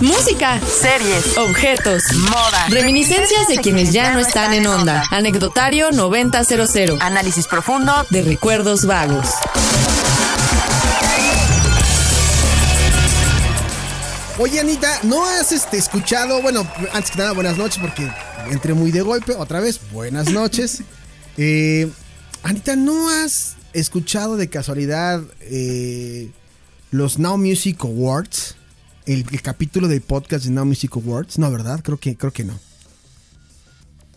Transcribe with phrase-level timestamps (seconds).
[0.00, 5.02] Música, series, objetos, moda, reminiscencias de quienes ya no están en onda.
[5.10, 7.00] Anecdotario 9000.
[7.00, 9.26] análisis profundo de recuerdos vagos.
[14.38, 16.40] Oye, Anita, ¿no has este, escuchado?
[16.42, 18.08] Bueno, antes que nada, buenas noches, porque
[18.52, 19.32] entré muy de golpe.
[19.34, 20.82] Otra vez, buenas noches.
[21.40, 21.88] Eh,
[22.42, 26.32] Anita, ¿no has escuchado de casualidad eh,
[26.90, 28.57] los Now Music Awards?
[29.08, 31.38] El, capítulo del podcast de Now Music Awards.
[31.38, 31.80] No, ¿verdad?
[31.82, 32.58] Creo que, creo que no.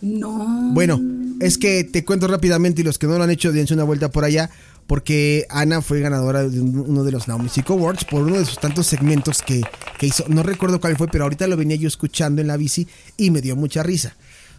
[0.02, 0.72] No.
[0.74, 1.00] Bueno,
[1.40, 4.12] es que te cuento rápidamente y los que no lo han hecho, dense una vuelta
[4.12, 4.50] por allá
[4.88, 8.60] porque Ana fue ganadora de uno de los Now Music Awards por uno de sus
[8.60, 9.62] tantos segmentos que,
[10.02, 10.26] hizo.
[10.28, 12.86] No recuerdo cuál fue, pero ahorita lo venía yo escuchando en la bici
[13.16, 14.18] y me dio mucha risa.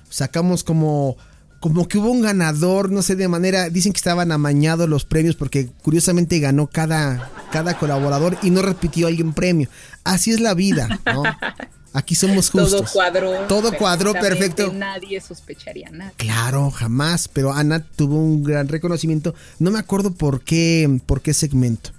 [0.09, 1.19] Sacamos como
[1.63, 5.37] como que hubo un ganador, no sé de manera, dicen que estaban amañados los premios
[5.37, 9.69] porque curiosamente ganó cada, cada colaborador y no repitió alguien premio.
[10.03, 11.23] Así es la vida, ¿no?
[11.93, 12.71] Aquí somos justos.
[12.73, 13.33] Todo cuadró.
[13.47, 14.73] Todo cuadró perfecto.
[14.73, 16.13] Nadie sospecharía nada.
[16.17, 17.29] Claro, jamás.
[17.29, 19.33] Pero Ana tuvo un gran reconocimiento.
[19.61, 21.91] No me acuerdo por qué, por qué segmento.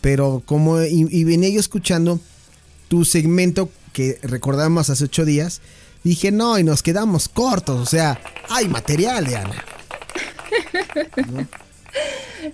[0.00, 2.18] Pero como, y, venía yo escuchando
[2.88, 5.60] tu segmento que recordamos hace ocho días.
[6.04, 7.80] Dije, no, y nos quedamos cortos.
[7.80, 9.64] O sea, hay material de Ana.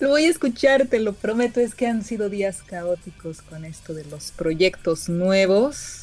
[0.01, 1.61] Lo voy a escuchar, te lo prometo.
[1.61, 6.01] Es que han sido días caóticos con esto de los proyectos nuevos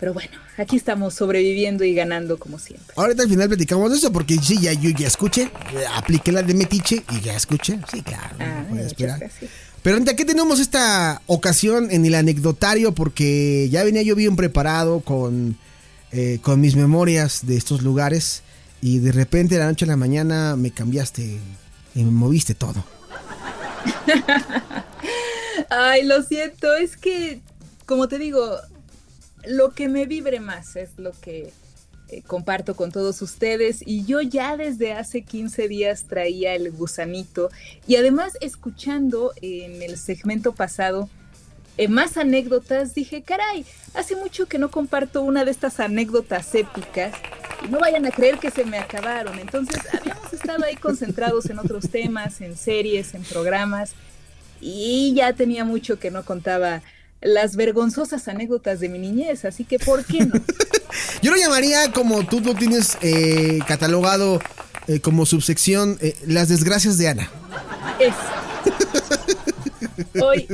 [0.00, 2.94] pero bueno, aquí estamos sobreviviendo y ganando como siempre.
[2.96, 5.50] Ahorita al final platicamos de eso porque sí, ya yo ya escuché,
[5.94, 7.78] apliqué la de Metiche y ya escuché.
[7.92, 9.30] Sí, claro, ah, esperar.
[9.82, 12.92] Pero ¿ante qué tenemos esta ocasión en el anecdotario?
[12.92, 15.58] Porque ya venía yo bien preparado con,
[16.12, 18.42] eh, con mis memorias de estos lugares
[18.80, 21.38] y de repente de la noche a la mañana me cambiaste
[21.94, 22.84] y me moviste todo.
[25.70, 27.40] Ay, lo siento, es que,
[27.86, 28.56] como te digo,
[29.46, 31.52] lo que me vibre más es lo que
[32.08, 37.50] eh, comparto con todos ustedes y yo ya desde hace 15 días traía el gusanito
[37.86, 41.08] y además escuchando en el segmento pasado
[41.76, 43.64] eh, más anécdotas dije, caray,
[43.94, 47.14] hace mucho que no comparto una de estas anécdotas épicas
[47.64, 49.38] y no vayan a creer que se me acabaron.
[49.38, 53.92] Entonces habíamos estado ahí concentrados en otros temas, en series, en programas
[54.60, 56.82] y ya tenía mucho que no contaba
[57.22, 60.34] las vergonzosas anécdotas de mi niñez, así que ¿por qué no?
[61.22, 64.40] Yo lo llamaría como tú lo tienes eh, catalogado
[64.86, 67.30] eh, como subsección, eh, las desgracias de Ana.
[70.20, 70.46] Hoy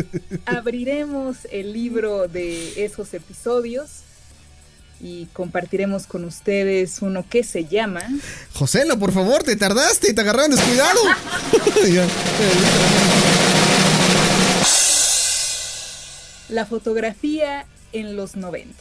[0.47, 4.03] abriremos el libro de esos episodios
[5.01, 8.03] y compartiremos con ustedes uno que se llama...
[8.55, 11.01] Joselo, por favor, te tardaste, te agarraron descuidado.
[16.49, 18.73] La fotografía en los 90.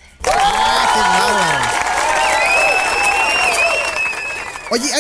[4.72, 4.92] Oye,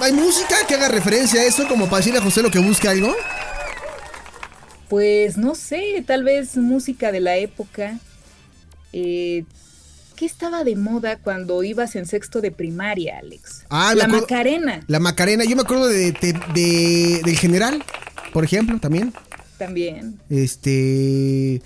[0.00, 2.88] ¿hay, música que haga referencia a eso como para decirle a José lo que busque
[2.88, 3.14] algo?
[4.88, 7.98] Pues no sé, tal vez música de la época.
[8.92, 9.44] Eh,
[10.16, 13.64] ¿Qué estaba de moda cuando ibas en sexto de primaria, Alex?
[13.68, 14.82] Ah, la Macarena.
[14.88, 16.12] La Macarena, yo me acuerdo de,
[17.24, 17.84] del general,
[18.32, 19.12] por ejemplo, también.
[19.58, 20.18] También.
[20.28, 21.62] Este.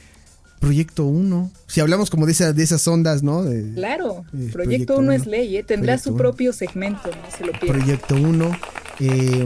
[0.60, 1.50] Proyecto 1.
[1.66, 3.44] Si hablamos como de, esas de esas ondas, ¿no?
[3.74, 5.64] claro, eh, Proyecto 1 es ley, ¿eh?
[5.64, 7.80] tendrá su propio segmento, no se lo pierdan.
[7.80, 8.58] Proyecto 1.
[9.00, 9.44] Eh,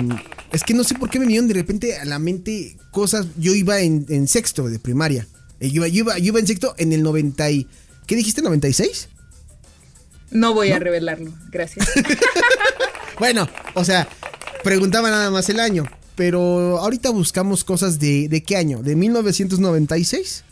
[0.56, 3.27] es que no sé por qué me vinieron de repente a la mente cosas.
[3.37, 5.27] Yo iba en, sexto de primaria.
[5.61, 7.50] Eh, yo, iba, yo, iba, en sexto en el 90.
[7.50, 7.69] Y,
[8.06, 8.43] ¿Qué dijiste?
[8.43, 9.09] ¿96?
[10.31, 11.87] No voy a revelarlo, gracias.
[13.19, 14.09] bueno, o sea,
[14.65, 15.84] preguntaba nada más el año.
[16.15, 18.83] Pero ahorita buscamos cosas de, de qué año?
[18.83, 20.43] ¿De 1996?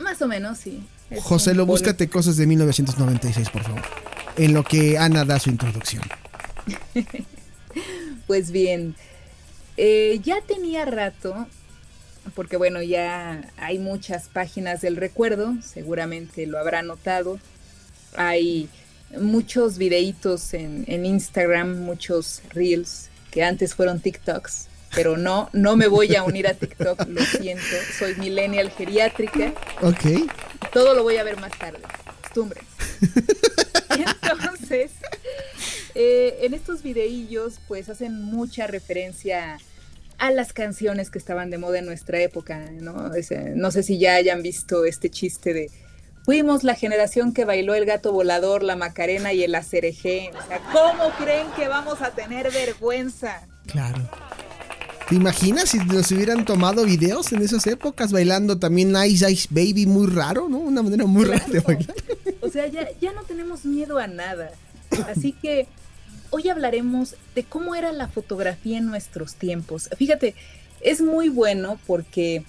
[0.00, 0.82] Más o menos, sí.
[1.20, 3.82] José, lo búscate cosas de 1996, por favor.
[4.36, 6.02] En lo que Ana da su introducción.
[8.32, 8.94] pues bien,
[9.76, 11.46] eh, ya tenía rato,
[12.34, 17.38] porque bueno, ya hay muchas páginas del recuerdo, seguramente lo habrá notado.
[18.16, 18.70] Hay
[19.20, 25.88] muchos videitos en, en Instagram, muchos reels que antes fueron TikToks, pero no, no me
[25.88, 29.52] voy a unir a TikTok, lo siento, soy millennial geriátrica.
[29.82, 30.30] Ok.
[30.72, 31.80] Todo lo voy a ver más tarde,
[32.22, 32.64] costumbres.
[34.22, 34.90] Entonces,
[35.94, 39.58] eh, en estos videillos pues hacen mucha referencia
[40.18, 43.10] a las canciones que estaban de moda en nuestra época, ¿no?
[43.54, 45.70] no sé si ya hayan visto este chiste de
[46.24, 50.30] Fuimos la generación que bailó el gato volador, la macarena y el acereje.
[50.38, 53.48] O sea, ¿cómo creen que vamos a tener vergüenza?
[53.66, 54.08] Claro.
[55.08, 59.86] ¿Te imaginas si nos hubieran tomado videos en esas épocas bailando también Ice Ice Baby
[59.86, 60.58] muy raro, ¿no?
[60.58, 61.96] Una manera muy rara de bailar.
[62.40, 64.52] O sea, ya, ya no tenemos miedo a nada.
[65.08, 65.66] Así que
[66.32, 69.88] hoy hablaremos de cómo era la fotografía en nuestros tiempos.
[69.96, 70.34] Fíjate,
[70.80, 72.44] es muy bueno porque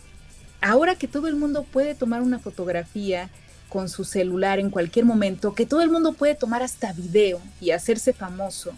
[0.62, 3.30] ahora que todo el mundo puede tomar una fotografía
[3.70, 7.72] con su celular en cualquier momento, que todo el mundo puede tomar hasta video y
[7.72, 8.72] hacerse famoso,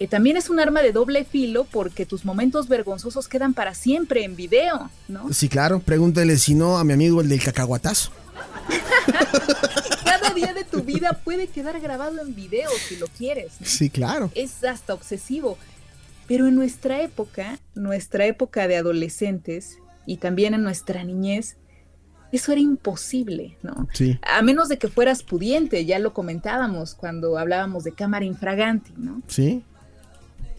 [0.00, 4.24] eh, también es un arma de doble filo porque tus momentos vergonzosos quedan para siempre
[4.24, 5.32] en video, ¿no?
[5.32, 5.80] Sí, claro.
[5.80, 8.12] Pregúntale si no a mi amigo el del cacahuatazo.
[10.04, 13.52] Cada día de tu vida puede quedar grabado en video si lo quieres.
[13.62, 14.30] Sí, claro.
[14.34, 15.58] Es hasta obsesivo.
[16.26, 21.56] Pero en nuestra época, nuestra época de adolescentes y también en nuestra niñez,
[22.32, 23.88] eso era imposible, ¿no?
[23.94, 24.18] Sí.
[24.22, 29.22] A menos de que fueras pudiente, ya lo comentábamos cuando hablábamos de cámara infragante, ¿no?
[29.26, 29.62] Sí.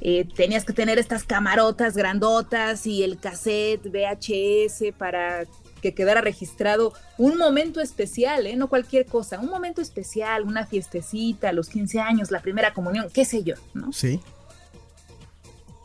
[0.01, 5.45] Eh, tenías que tener estas camarotas grandotas y el cassette VHS para
[5.81, 8.55] que quedara registrado un momento especial, ¿eh?
[8.55, 13.25] no cualquier cosa, un momento especial, una fiestecita, los 15 años, la primera comunión, qué
[13.25, 13.91] sé yo, ¿no?
[13.93, 14.19] Sí.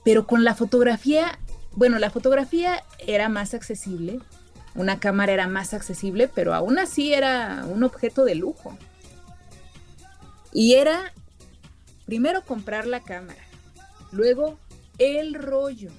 [0.05, 1.39] Pero con la fotografía,
[1.73, 4.21] bueno, la fotografía era más accesible,
[4.75, 8.77] una cámara era más accesible, pero aún así era un objeto de lujo.
[10.53, 11.13] Y era
[12.07, 13.43] primero comprar la cámara,
[14.13, 14.59] luego
[14.99, 15.91] el rollo.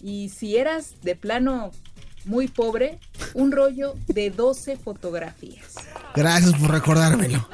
[0.00, 1.70] Y si eras de plano
[2.24, 2.98] muy pobre,
[3.34, 5.74] un rollo de 12 fotografías.
[6.14, 7.46] Gracias por recordármelo.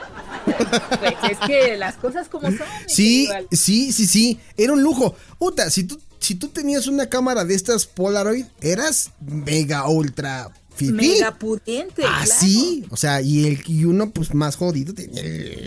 [0.44, 2.66] Pues es que las cosas como son.
[2.86, 4.40] Sí, sí, sí, sí.
[4.56, 5.14] Era un lujo.
[5.38, 10.92] Uta, si tú, si tú tenías una cámara de estas Polaroid, eras mega ultra fifí.
[10.92, 12.02] Mega pudiente.
[12.06, 12.40] Ah, claro.
[12.40, 12.84] sí.
[12.90, 15.22] O sea, y, el, y uno, pues más jodido, tenía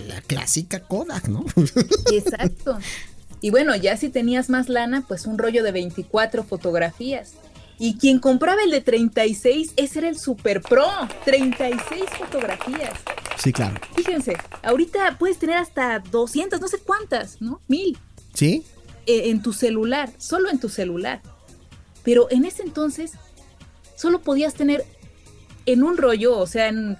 [0.08, 1.46] la clásica Kodak, ¿no?
[2.12, 2.78] Exacto.
[3.42, 7.32] Y bueno, ya si tenías más lana, pues un rollo de 24 fotografías.
[7.80, 10.86] Y quien compraba el de 36, ese era el super pro.
[11.25, 12.94] 36 fotografías.
[13.38, 13.75] sí, claro.
[13.96, 17.62] Fíjense, ahorita puedes tener hasta 200, no sé cuántas, ¿no?
[17.68, 17.98] Mil
[18.34, 18.64] ¿Sí?
[19.06, 21.22] eh, en tu celular, solo en tu celular.
[22.04, 23.14] Pero en ese entonces,
[23.96, 24.86] solo podías tener
[25.66, 26.98] en un rollo, o sea, en,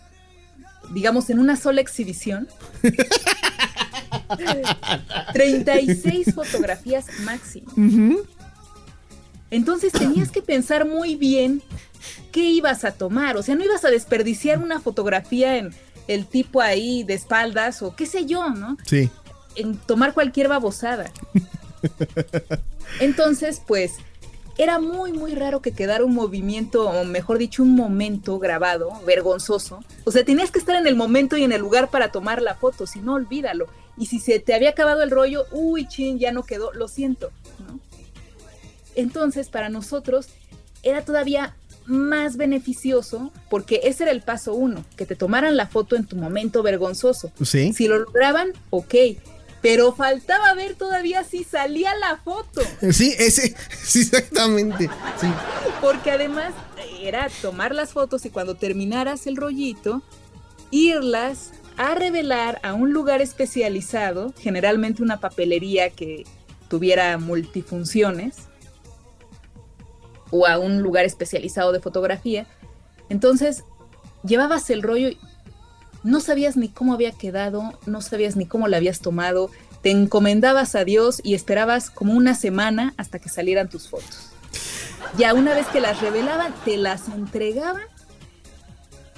[0.94, 2.48] digamos, en una sola exhibición,
[5.34, 7.72] 36 fotografías máximo.
[9.54, 11.62] Entonces tenías que pensar muy bien
[12.32, 13.38] qué ibas a tomar.
[13.38, 15.76] O sea, no ibas a desperdiciar una fotografía en
[16.08, 18.78] el tipo ahí de espaldas o qué sé yo, ¿no?
[18.84, 19.12] Sí.
[19.56, 21.12] en tomar cualquier babosada.
[23.00, 23.94] Entonces, pues,
[24.58, 29.84] era muy, muy raro que quedara un movimiento, o mejor dicho, un momento grabado, vergonzoso.
[30.04, 32.56] O sea, tenías que estar en el momento y en el lugar para tomar la
[32.56, 33.68] foto, si no, olvídalo.
[33.98, 37.32] Y si se te había acabado el rollo, uy, chin, ya no quedó, lo siento,
[37.68, 37.80] ¿no?
[38.96, 40.28] Entonces, para nosotros,
[40.84, 41.56] era todavía
[41.86, 46.16] más beneficioso, porque ese era el paso uno, que te tomaran la foto en tu
[46.16, 47.32] momento vergonzoso.
[47.44, 47.74] Sí.
[47.74, 48.96] Si lo lograban, ok.
[49.62, 52.62] Pero faltaba ver todavía si salía la foto.
[52.92, 53.56] Sí, ese.
[53.84, 54.90] Sí, exactamente.
[55.20, 55.28] Sí.
[55.82, 56.54] Porque además
[57.02, 60.04] era tomar las fotos y cuando terminaras el rollito,
[60.72, 66.24] irlas a revelar a un lugar especializado, generalmente una papelería que
[66.68, 68.36] tuviera multifunciones,
[70.34, 72.48] o a un lugar especializado de fotografía.
[73.08, 73.64] Entonces,
[74.24, 75.20] llevabas el rollo y
[76.02, 79.52] no sabías ni cómo había quedado, no sabías ni cómo la habías tomado,
[79.84, 84.32] te encomendabas a Dios y esperabas como una semana hasta que salieran tus fotos.
[85.20, 87.84] Ya una vez que las revelaban, te las entregaban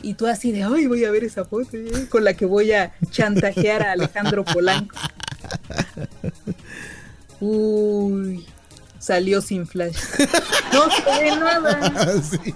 [0.02, 2.74] y tú así de, ay, voy a ver esa foto eh, con la que voy
[2.74, 4.98] a chantajear a Alejandro Polanco.
[7.40, 8.46] Uy,
[9.06, 9.96] salió sin flash.
[10.74, 12.22] No se ve nada.
[12.22, 12.54] Sí.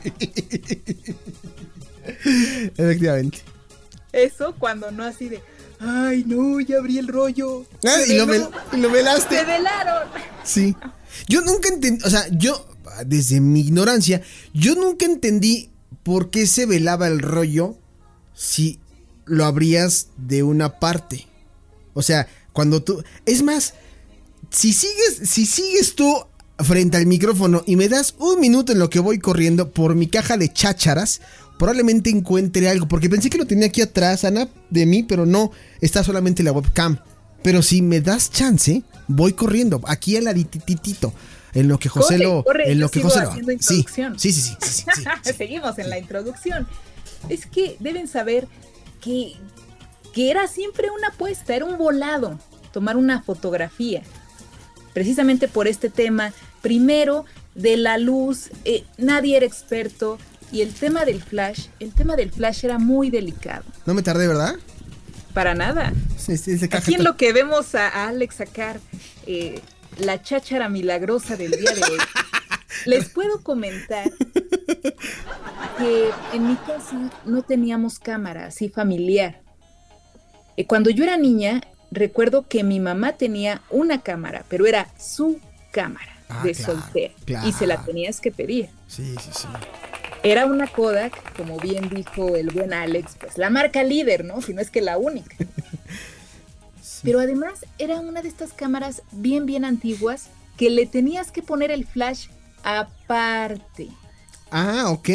[2.78, 3.40] Efectivamente.
[4.12, 5.42] Eso cuando no así de,
[5.80, 7.66] ay, no, ya abrí el rollo.
[7.86, 9.38] Ah, y, lo vel- y lo velaste.
[9.38, 10.10] Se velaron.
[10.44, 10.76] Sí.
[11.28, 12.66] Yo nunca entendí, o sea, yo,
[13.06, 14.22] desde mi ignorancia,
[14.54, 15.70] yo nunca entendí
[16.04, 17.78] por qué se velaba el rollo
[18.34, 18.80] si
[19.26, 21.28] lo abrías de una parte.
[21.94, 23.04] O sea, cuando tú.
[23.26, 23.76] Es más,
[24.50, 26.26] si sigues, si sigues tú
[26.60, 30.08] frente al micrófono y me das un minuto en lo que voy corriendo por mi
[30.08, 31.22] caja de chácharas,
[31.58, 32.88] probablemente encuentre algo.
[32.88, 35.52] Porque pensé que lo tenía aquí atrás, Ana, de mí, pero no,
[35.82, 37.00] está solamente la webcam.
[37.42, 41.14] Pero si me das chance, voy corriendo aquí al ladititito.
[41.54, 42.44] En lo que José Corre, lo.
[42.44, 43.32] corre, en lo que José lo.
[43.34, 43.86] sí, sí,
[44.18, 44.86] sí, sí, sí, sí,
[45.24, 45.34] sí.
[45.36, 46.68] Seguimos en la introducción.
[47.28, 48.48] Es que deben saber
[49.02, 49.34] que,
[50.14, 52.38] que era siempre una apuesta, era un volado
[52.72, 54.02] tomar una fotografía.
[54.94, 57.26] Precisamente por este tema primero
[57.56, 60.18] de la luz, eh, nadie era experto
[60.52, 63.64] y el tema del flash, el tema del flash era muy delicado.
[63.86, 64.56] No me tardé, ¿verdad?
[65.34, 65.94] Para nada.
[66.18, 68.80] Sí, sí, se Aquí en lo que vemos a Alex sacar
[69.28, 69.62] eh,
[69.98, 71.98] la cháchara milagrosa del día de hoy,
[72.86, 74.10] les puedo comentar
[75.78, 79.42] que en mi casa no teníamos cámara así familiar.
[80.58, 81.62] Eh, cuando yo era niña,
[81.92, 85.40] recuerdo que mi mamá tenía una cámara, pero era su
[85.72, 87.48] cámara Ah, de claro, soltera claro.
[87.48, 88.70] y se la tenías que pedir.
[88.88, 89.48] Sí, sí, sí.
[90.22, 94.42] Era una Kodak, como bien dijo el buen Alex, pues la marca líder, ¿no?
[94.42, 95.36] Si no es que la única.
[97.04, 101.72] Pero además era una de estas cámaras bien, bien antiguas que le tenías que poner
[101.72, 102.28] el flash
[102.64, 103.88] aparte.
[104.52, 105.10] Ah, ok.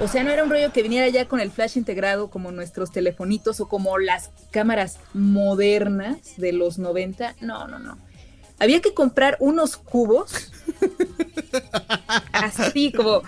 [0.00, 2.90] O sea, no era un rollo que viniera ya con el flash integrado como nuestros
[2.90, 7.36] telefonitos o como las cámaras modernas de los 90.
[7.40, 7.98] No, no, no.
[8.64, 10.50] Había que comprar unos cubos
[12.32, 13.20] así como,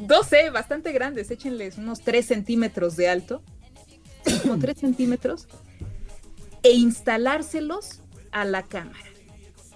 [0.00, 1.30] no sé, bastante grandes.
[1.30, 3.42] Échenles unos 3 centímetros de alto.
[4.42, 5.46] Como 3 centímetros.
[6.64, 8.00] E instalárselos
[8.32, 9.08] a la cámara.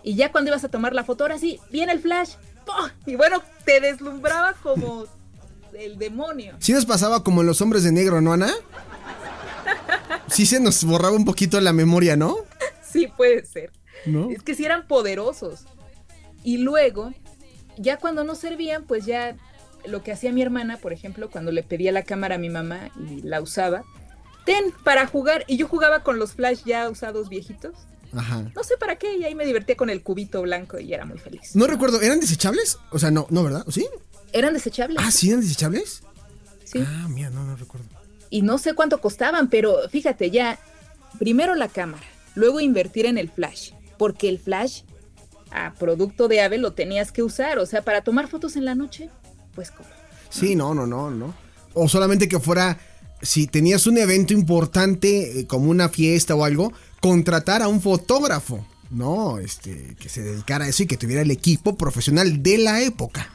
[0.03, 2.33] Y ya cuando ibas a tomar la foto, ahora sí, viene el flash.
[2.67, 2.91] ¡pum!
[3.07, 5.07] Y bueno, te deslumbraba como
[5.73, 6.57] el demonio.
[6.59, 8.51] Sí nos pasaba como en los hombres de negro, ¿no, Ana?
[10.27, 12.39] Sí se nos borraba un poquito la memoria, ¿no?
[12.83, 13.71] Sí, puede ser.
[14.07, 14.31] ¿No?
[14.31, 15.65] Es que sí eran poderosos.
[16.43, 17.13] Y luego,
[17.77, 19.37] ya cuando no servían, pues ya
[19.85, 22.91] lo que hacía mi hermana, por ejemplo, cuando le pedía la cámara a mi mamá
[23.09, 23.85] y la usaba,
[24.47, 25.45] ten para jugar.
[25.47, 27.75] Y yo jugaba con los flash ya usados viejitos.
[28.13, 28.51] Ajá.
[28.57, 31.19] No sé para qué, y ahí me divertía con el cubito blanco y era muy
[31.19, 31.55] feliz.
[31.55, 32.79] No recuerdo, ¿eran desechables?
[32.91, 33.63] O sea, no, no, ¿verdad?
[33.67, 33.87] ¿O ¿Sí?
[34.33, 34.99] Eran desechables.
[35.01, 36.03] Ah, ¿sí eran desechables?
[36.65, 36.83] sí.
[36.87, 37.87] Ah, mira, no, no recuerdo.
[38.31, 40.59] y no sé cuánto costaban, pero fíjate ya,
[41.19, 42.05] primero la cámara,
[42.37, 44.81] luego invertir en el flash, porque el flash
[45.51, 48.75] a producto de Ave lo tenías que usar, o sea, para tomar fotos en la
[48.75, 49.11] noche,
[49.55, 49.91] pues como.
[50.31, 51.35] Sí, no, no, no, no.
[51.75, 52.79] O solamente que fuera,
[53.21, 58.67] si tenías un evento importante, eh, como una fiesta o algo, contratar a un fotógrafo,
[58.89, 59.39] ¿no?
[59.39, 63.29] Este, que se dedicara a eso y que tuviera el equipo profesional de la época.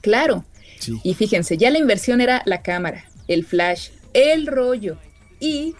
[0.00, 0.44] Claro.
[0.78, 1.00] Sí.
[1.02, 4.96] Y fíjense, ya la inversión era la cámara, el flash, el rollo
[5.40, 5.74] y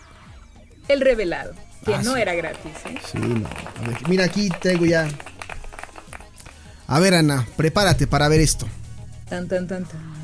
[0.89, 2.21] el revelado, que Ah, no sí.
[2.21, 2.73] era gratis.
[2.87, 2.99] ¿eh?
[3.13, 3.47] Sí, no.
[3.47, 5.09] A ver, mira, aquí traigo ya.
[6.87, 8.67] A ver, Ana, prepárate para ver esto.
[9.29, 10.15] Tan, tan, tan, tan.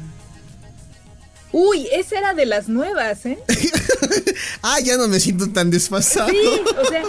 [1.53, 3.39] Uy, esa era de las nuevas, ¿eh?
[4.63, 6.29] Ah, ya no me siento tan desfasado.
[6.29, 6.37] Sí,
[6.81, 7.03] o sea,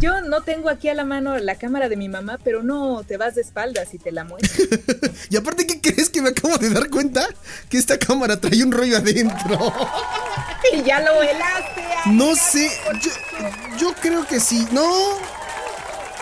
[0.00, 3.16] yo no tengo aquí a la mano la cámara de mi mamá, pero no te
[3.16, 4.64] vas de espaldas y te la muestro.
[5.30, 7.26] Y aparte, ¿qué crees que me acabo de dar cuenta?
[7.68, 9.58] Que esta cámara trae un rollo adentro.
[10.72, 11.82] y ya lo velaste.
[12.06, 13.10] No sé, yo,
[13.78, 14.66] yo creo que sí.
[14.70, 14.84] No,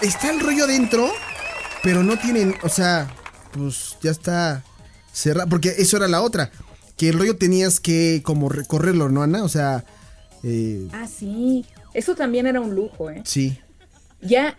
[0.01, 1.11] está el rollo adentro,
[1.83, 3.13] pero no tienen, o sea,
[3.53, 4.63] pues ya está
[5.13, 6.51] cerrado, porque eso era la otra,
[6.97, 9.43] que el rollo tenías que como recorrerlo, ¿no, Ana?
[9.43, 9.85] O sea,
[10.43, 11.67] eh, Ah, sí.
[11.95, 13.23] Eso también era un lujo, ¿eh?
[13.25, 13.59] sí.
[14.21, 14.57] Ya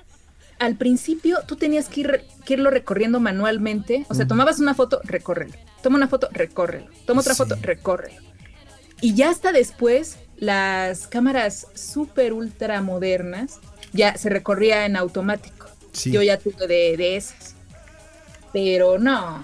[0.59, 4.05] al principio tú tenías que, ir, que irlo recorriendo manualmente.
[4.09, 5.53] O sea, tomabas una foto, recórrelo.
[5.81, 6.87] Toma una foto, recórrelo.
[7.05, 7.37] Toma otra Sí.
[7.37, 8.21] foto, recórrelo.
[9.01, 13.59] Y ya hasta después, las cámaras súper ultra modernas
[13.93, 15.67] ya se recorría en automático.
[15.93, 16.11] Sí.
[16.11, 17.55] Yo ya tuve de, de esas.
[18.51, 19.43] Pero no.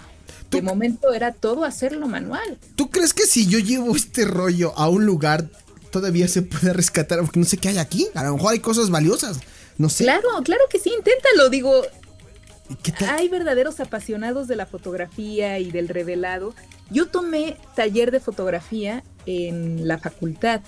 [0.50, 2.58] Tú- De momento era todo hacerlo manual.
[2.76, 5.46] ¿Tú crees que si yo llevo este rollo a un lugar,
[5.92, 7.20] todavía se puede rescatar?
[7.20, 8.08] Porque no sé qué hay aquí.
[8.16, 9.40] A lo mejor hay cosas valiosas.
[9.78, 10.04] No sé.
[10.04, 11.50] Claro, claro que sí, inténtalo.
[11.50, 11.84] Digo,
[12.84, 13.10] ¿Qué tal?
[13.10, 16.54] Hay verdaderos apasionados de la fotografía y del revelado.
[16.92, 20.62] Yo tomé taller de fotografía en la facultad.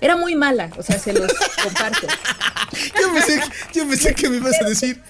[0.00, 1.30] Era muy mala, o sea, se los
[1.62, 2.06] comparto.
[3.00, 3.40] Yo pensé,
[3.74, 5.00] yo pensé que me ibas a decir.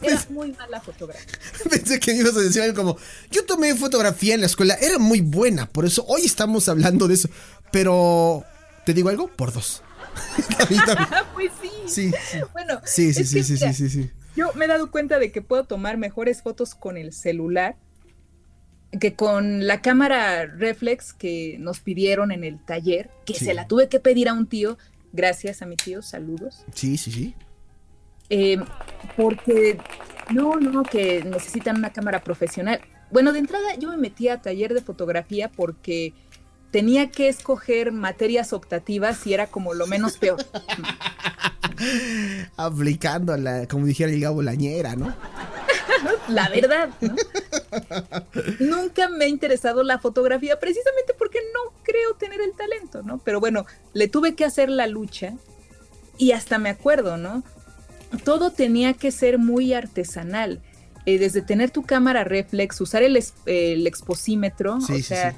[0.00, 1.38] Era muy mala fotografía.
[1.70, 2.96] Pensé que me ibas a decir algo como,
[3.30, 7.14] yo tomé fotografía en la escuela, era muy buena, por eso hoy estamos hablando de
[7.14, 7.28] eso.
[7.72, 8.44] Pero,
[8.84, 9.28] ¿te digo algo?
[9.28, 9.82] Por dos.
[11.34, 11.70] Pues sí.
[11.86, 12.38] Sí, sí.
[12.52, 14.10] Bueno, Sí, sí, sí, que, sí, mira, sí, sí, sí.
[14.36, 17.76] Yo me he dado cuenta de que puedo tomar mejores fotos con el celular
[18.98, 23.44] que con la cámara reflex que nos pidieron en el taller, que Sí.
[23.44, 24.78] se la tuve que pedir a un tío.
[25.12, 26.64] Gracias a mi tío, saludos.
[26.74, 27.34] Sí, sí, sí.
[28.30, 28.58] Eh,
[29.16, 29.78] porque
[30.32, 32.80] no, no, que necesitan una cámara profesional.
[33.12, 36.12] Bueno, de entrada yo me metí a taller de fotografía porque
[36.70, 40.44] tenía que escoger materias optativas y era como lo menos peor.
[42.56, 45.14] Aplicando la, como dijera el Gabo Lañera, ¿no?
[46.28, 47.14] La verdad, ¿no?
[48.58, 53.18] Nunca me ha interesado la fotografía precisamente porque no creo tener el talento, ¿no?
[53.18, 55.34] Pero bueno, le tuve que hacer la lucha
[56.16, 57.42] y hasta me acuerdo, ¿no?
[58.24, 60.62] Todo tenía que ser muy artesanal.
[61.06, 65.34] eh, desde tener tu cámara reflex, usar el, el exposímetro, o sea,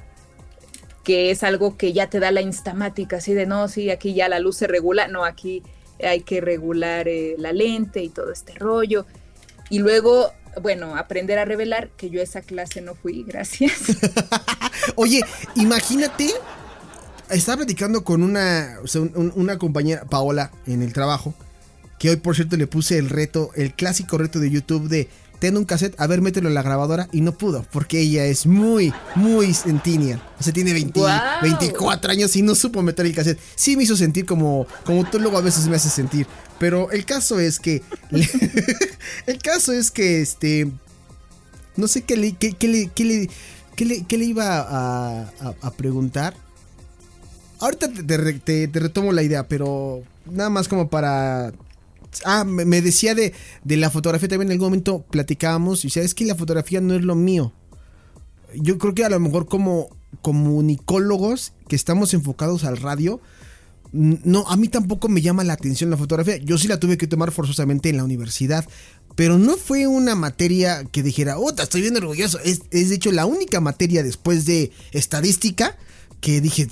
[1.04, 4.28] que es algo que ya te da la instamática, así de no, sí, aquí ya
[4.28, 5.62] la luz se regula, no, aquí
[6.02, 9.06] hay que regular eh, la lente y todo este rollo.
[9.70, 13.72] Y luego, bueno, aprender a revelar, que yo esa clase no fui, gracias.
[14.96, 15.22] Oye,
[15.56, 16.30] imagínate,
[17.30, 18.78] estaba platicando con una,
[19.14, 21.34] una compañera, Paola, en el trabajo,
[21.98, 25.08] que hoy por cierto le puse el reto, el clásico reto de YouTube de
[25.42, 28.46] ten un cassette, a ver, mételo en la grabadora y no pudo, porque ella es
[28.46, 30.22] muy, muy centennial.
[30.38, 33.40] O sea, tiene 24 años y no supo meter el cassette.
[33.56, 36.28] Sí me hizo sentir como, como tú luego a veces me haces sentir.
[36.60, 37.82] Pero el caso es que,
[39.26, 40.70] el caso es que, este,
[41.74, 46.36] no sé qué le, qué, le, qué le, iba a, preguntar.
[47.58, 51.52] Ahorita te, te retomo la idea, pero nada más como para
[52.24, 53.32] Ah, me decía de,
[53.64, 57.14] la fotografía también en algún momento platicábamos y sabes que la fotografía no es lo
[57.14, 57.52] mío.
[58.54, 59.88] Yo creo que a lo mejor como
[60.20, 63.20] comunicólogos que estamos enfocados al radio,
[63.92, 66.36] no, a mí tampoco me llama la atención la fotografía.
[66.38, 68.66] Yo sí la tuve que tomar forzosamente en la universidad,
[69.16, 72.38] pero no fue una materia que dijera, oh, estoy bien orgulloso.
[72.40, 75.76] Es, es de hecho la única materia después de estadística
[76.20, 76.68] que dije,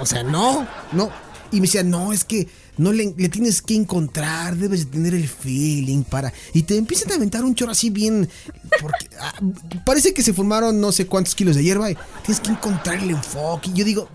[0.00, 1.10] o sea, no, no.
[1.52, 5.28] Y me decía, no, es que no le, tienes que encontrar, debes de tener el
[5.28, 6.32] feeling para.
[6.52, 8.28] Y te empiezan a aventar un chorro así bien.
[8.80, 9.34] Porque ah,
[9.84, 11.88] parece que se formaron no sé cuántos kilos de hierba
[12.24, 13.70] tienes que encontrar el enfoque.
[13.70, 14.08] Y yo digo,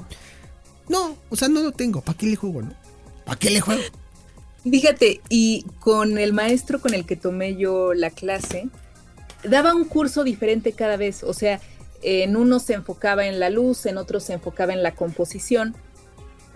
[0.88, 2.02] no, o sea, no lo tengo.
[2.02, 2.74] ¿Para qué le juego, no?
[3.26, 3.82] ¿Para qué le juego?
[4.64, 8.70] Fíjate, y con el maestro con el que tomé yo la clase,
[9.44, 11.24] daba un curso diferente cada vez.
[11.24, 11.62] O sea,
[12.02, 15.76] en uno se enfocaba en la luz, en otro se enfocaba en la composición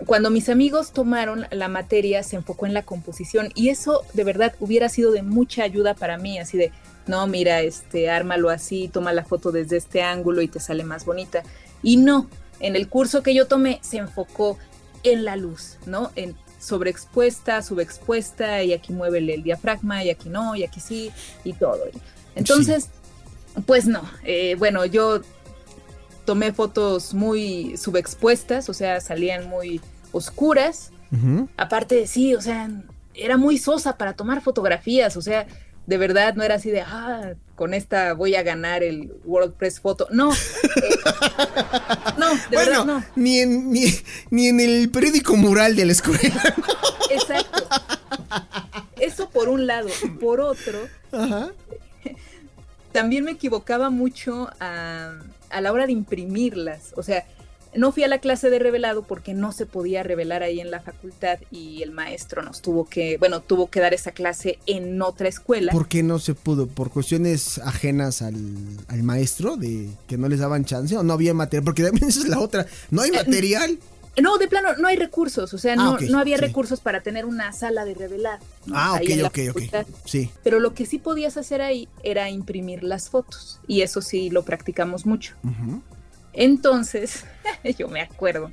[0.06, 4.54] cuando mis amigos tomaron la materia se enfocó en la composición y eso de verdad
[4.60, 6.72] hubiera sido de mucha ayuda para mí, así de,
[7.06, 11.04] no, mira, este, ármalo así, toma la foto desde este ángulo y te sale más
[11.04, 11.42] bonita.
[11.82, 12.28] Y no,
[12.60, 14.58] en el curso que yo tomé se enfocó
[15.02, 16.10] en la luz, ¿no?
[16.16, 21.12] En sobreexpuesta, subexpuesta, y aquí mueve el diafragma, y aquí no, y aquí sí,
[21.44, 21.80] y todo.
[22.34, 22.88] Entonces,
[23.66, 25.20] pues no, eh, bueno, yo
[26.24, 29.80] tomé fotos muy subexpuestas, o sea, salían muy
[30.14, 30.90] oscuras.
[31.56, 32.68] Aparte de sí, o sea,
[33.14, 35.46] era muy sosa para tomar fotografías, o sea,
[35.86, 40.08] de verdad no era así de, ah, con esta voy a ganar el WordPress Photo.
[40.10, 40.36] No, eh,
[42.18, 43.04] no, de verdad no.
[43.14, 46.54] Ni en, ni, en el periódico mural de la escuela.
[47.10, 47.64] Exacto.
[48.98, 49.88] Eso por un lado.
[50.18, 50.88] Por otro,
[52.90, 55.12] también me equivocaba mucho a
[55.54, 56.92] a la hora de imprimirlas.
[56.96, 57.24] O sea,
[57.76, 60.80] no fui a la clase de revelado porque no se podía revelar ahí en la
[60.80, 65.28] facultad y el maestro nos tuvo que, bueno, tuvo que dar esa clase en otra
[65.28, 65.72] escuela.
[65.72, 66.66] ¿Por qué no se pudo?
[66.66, 68.34] ¿Por cuestiones ajenas al,
[69.02, 71.64] maestro de que no les daban chance o no había material?
[71.64, 73.78] Porque también esa es la otra, no hay eh, material.
[74.20, 77.24] No, de plano, no hay recursos, o sea, ah, no, no había recursos para tener
[77.24, 78.44] una sala de revelado.
[78.72, 79.86] Ah, ok, ok, ok.
[80.04, 80.30] Sí.
[80.44, 84.44] Pero lo que sí podías hacer ahí era imprimir las fotos, y eso sí lo
[84.44, 85.34] practicamos mucho.
[86.34, 87.24] Entonces,
[87.78, 88.50] yo me acuerdo,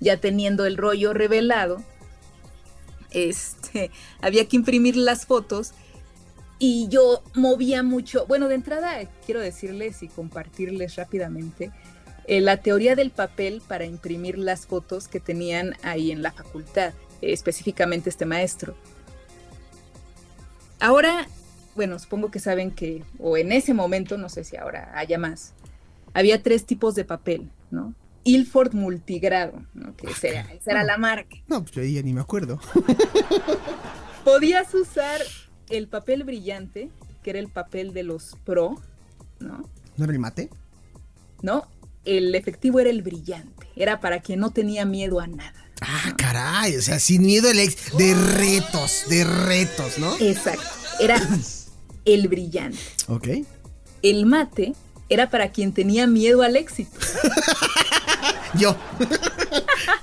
[0.00, 1.82] ya teniendo el rollo revelado,
[3.10, 5.72] este, había que imprimir las fotos
[6.58, 8.26] y yo movía mucho.
[8.26, 11.70] Bueno, de entrada quiero decirles y compartirles rápidamente
[12.26, 16.92] eh, la teoría del papel para imprimir las fotos que tenían ahí en la facultad,
[17.22, 18.76] específicamente este maestro.
[20.80, 21.26] Ahora,
[21.74, 25.54] bueno, supongo que saben que, o en ese momento, no sé si ahora haya más,
[26.14, 27.94] había tres tipos de papel, ¿no?
[28.24, 29.96] Ilford multigrado, ¿no?
[29.96, 30.28] Que esa
[30.66, 31.36] era, la marca.
[31.46, 32.60] No, pues yo ya ni me acuerdo.
[34.24, 35.20] Podías usar
[35.70, 36.90] el papel brillante,
[37.22, 38.76] que era el papel de los pro,
[39.40, 39.68] ¿no?
[39.96, 40.50] ¿No era el mate?
[41.42, 41.66] No,
[42.04, 45.64] el efectivo era el brillante, era para quien no tenía miedo a nada.
[45.80, 50.16] Ah, caray, o sea, sin miedo al ex, de retos, de retos, ¿no?
[50.18, 50.68] Exacto,
[51.00, 51.20] era
[52.04, 52.78] el brillante.
[53.06, 53.28] Ok.
[54.02, 54.74] El mate
[55.08, 56.98] era para quien tenía miedo al éxito.
[58.54, 58.76] Yo.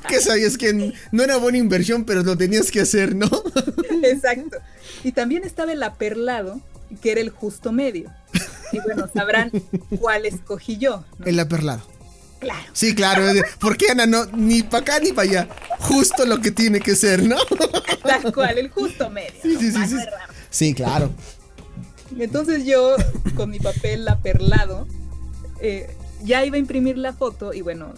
[0.08, 3.30] que sabías que no era buena inversión, pero lo tenías que hacer, ¿no?
[4.04, 4.58] Exacto.
[5.04, 6.62] Y también estaba el aperlado,
[7.02, 8.12] que era el justo medio.
[8.72, 9.52] Y bueno, sabrán
[10.00, 11.06] cuál escogí yo.
[11.26, 11.84] El aperlado.
[12.39, 12.65] Claro.
[12.74, 13.24] Sí, claro.
[13.60, 15.48] Porque Ana no, ni para acá ni para allá.
[15.80, 17.38] Justo lo que tiene que ser, ¿no?
[18.04, 19.41] Tal cual, el justo medio.
[19.41, 19.96] Sí, sí, sí,
[20.50, 20.74] sí.
[20.74, 21.12] claro.
[22.18, 22.96] Entonces yo,
[23.36, 24.88] con mi papel aperlado,
[25.60, 27.94] eh, ya iba a imprimir la foto y bueno,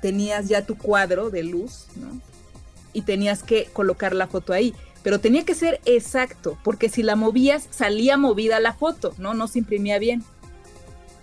[0.00, 2.20] tenías ya tu cuadro de luz, ¿no?
[2.92, 4.74] Y tenías que colocar la foto ahí.
[5.02, 9.34] pero tenía que ser exacto, porque si la movías salía movida la foto, ¿no?
[9.34, 10.22] No se imprimía bien.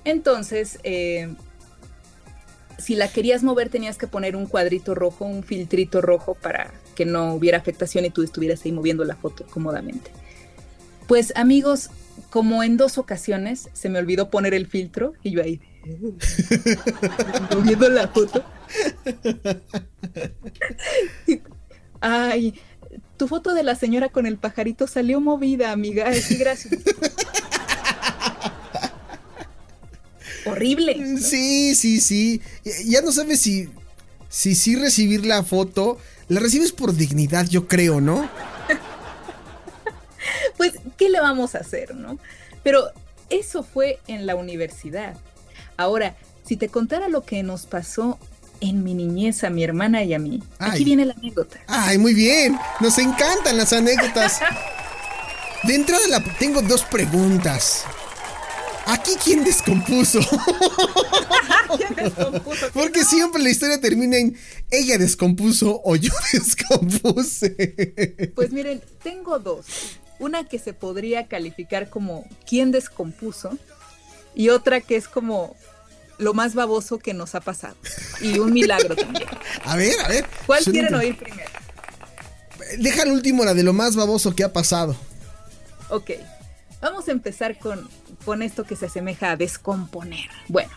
[0.04, 1.34] Entonces, eh,
[2.78, 7.06] si la querías mover tenías que poner un cuadrito rojo, un filtrito rojo para que
[7.06, 10.12] no hubiera afectación y tú estuvieras ahí moviendo la foto cómodamente.
[11.08, 11.90] Pues amigos,
[12.30, 15.62] como en dos ocasiones se me olvidó poner el filtro y yo ahí
[17.56, 18.44] moviendo la foto.
[22.02, 22.54] Ay,
[23.18, 26.14] tu foto de la señora con el pajarito salió movida, amiga.
[26.14, 26.74] Sí, gracias.
[30.46, 31.18] Horrible.
[31.18, 32.42] Sí, sí, sí.
[32.86, 33.70] Ya no sabes si,
[34.30, 35.98] si sí recibir la foto.
[36.28, 38.30] La recibes por dignidad, yo creo, ¿no?
[40.58, 42.18] pues, ¿qué le vamos a hacer, no?
[42.64, 42.92] Pero
[43.30, 45.16] eso fue en la universidad.
[45.78, 46.16] Ahora,
[46.46, 48.20] si te contara lo que nos pasó
[48.62, 51.60] en mi niñez a mi hermana y a mí, aquí viene la anécdota.
[51.68, 52.58] Ay, muy bien.
[52.80, 54.40] Nos encantan las anécdotas.
[55.64, 57.84] De entrada la, tengo dos preguntas.
[58.86, 60.20] ¿Aquí quién descompuso?
[61.78, 62.70] ¿Quién descompuso?
[62.74, 64.38] Porque siempre la historia termina en
[64.72, 68.32] ella descompuso o yo descompuse.
[68.36, 69.66] Pues miren, tengo dos.
[70.20, 73.58] Una que se podría calificar como quién descompuso
[74.36, 75.56] y otra que es como
[76.18, 77.76] lo más baboso que nos ha pasado.
[78.22, 79.28] Y un milagro también.
[79.64, 80.26] A ver, a ver.
[80.46, 81.50] ¿Cuál quieren oír primero?
[82.78, 84.96] Deja el último, la de lo más baboso que ha pasado.
[85.90, 86.12] Ok.
[86.82, 87.90] Vamos a empezar con,
[88.26, 90.30] con esto que se asemeja a descomponer.
[90.48, 90.72] Bueno,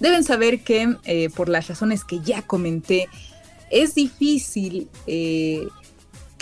[0.00, 3.08] deben saber que eh, por las razones que ya comenté,
[3.70, 5.68] es difícil eh,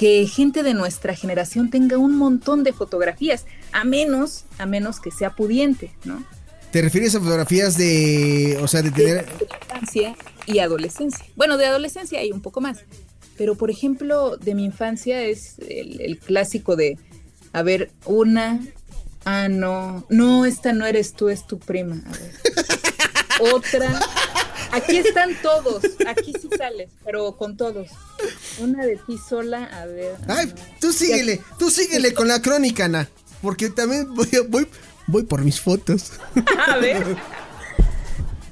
[0.01, 5.11] que gente de nuestra generación tenga un montón de fotografías, a menos, a menos que
[5.11, 6.25] sea pudiente, ¿no?
[6.71, 9.27] ¿Te refieres a fotografías de, o sea, de tener...
[9.27, 11.27] De infancia y adolescencia.
[11.37, 12.79] Bueno, de adolescencia hay un poco más.
[13.37, 16.97] Pero, por ejemplo, de mi infancia es el clásico de
[17.53, 18.61] a ver, una.
[19.25, 20.07] Ah, no.
[20.09, 22.01] No, esta no eres tú, es tu prima.
[22.07, 22.33] A ver.
[23.55, 24.01] Otra.
[24.73, 25.83] Aquí están todos.
[26.07, 27.89] Aquí sí sales, pero con todos.
[28.59, 30.17] Una de ti sola, a ver.
[30.29, 33.09] Ay, tú síguele, tú síguele con la crónica, Ana.
[33.43, 34.69] Porque también voy, voy,
[35.07, 36.13] voy por mis fotos.
[36.69, 37.17] A ver.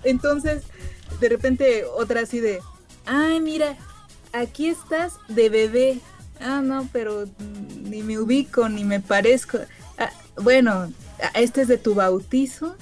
[0.05, 0.63] Entonces,
[1.21, 2.61] de repente, otra así de.
[3.07, 3.77] Ay, mira,
[4.33, 6.01] aquí estás de bebé.
[6.41, 7.27] Ah, no, pero
[7.83, 9.59] ni me ubico, ni me parezco.
[9.99, 10.93] Ah, bueno,
[11.35, 12.77] este es de tu bautizo.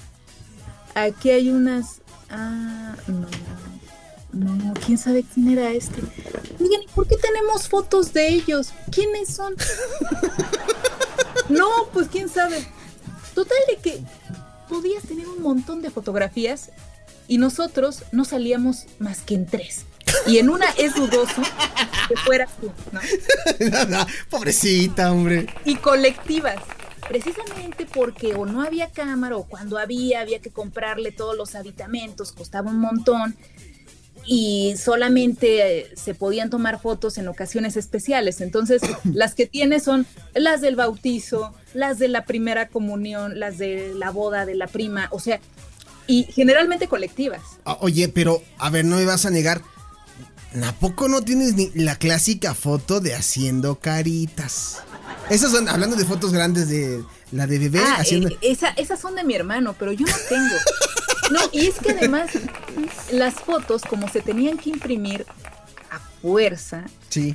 [0.94, 2.01] Aquí hay unas.
[2.31, 3.27] Ah, no.
[4.33, 6.03] No, quién sabe quién era este.
[6.61, 8.73] Oigan, ¿y por qué tenemos fotos de ellos?
[8.91, 9.55] ¿Quiénes son?
[11.49, 12.67] no, pues quién sabe.
[13.35, 14.01] Total de que
[14.69, 16.71] podías tener un montón de fotografías
[17.29, 19.87] y nosotros no salíamos más que en tres.
[20.27, 21.43] Y en una es dudoso
[22.09, 23.01] que fueras tú, ¿no?
[24.31, 25.47] pobrecita, hombre.
[25.65, 26.59] Y colectivas.
[27.09, 32.33] Precisamente porque o no había cámara o cuando había había que comprarle todos los aditamentos,
[32.33, 33.37] costaba un montón
[34.25, 38.40] y solamente eh, se podían tomar fotos en ocasiones especiales.
[38.40, 43.95] Entonces, las que tiene son las del bautizo, las de la primera comunión, las de
[43.95, 45.40] la boda de la prima, o sea,
[46.09, 47.42] y generalmente colectivas.
[47.64, 49.62] Ah, oye, pero a ver, no me vas a negar
[50.64, 54.79] ¿A poco no tienes ni la clásica foto de haciendo caritas?
[55.31, 58.29] Esas son, hablando de fotos grandes de la de bebé ah, haciendo.
[58.41, 60.57] Eh, esas son de mi hermano, pero yo no tengo.
[61.31, 62.31] No, y es que además
[63.11, 65.27] las fotos, como se tenían que imprimir
[65.91, 66.85] a fuerza.
[67.09, 67.35] Sí.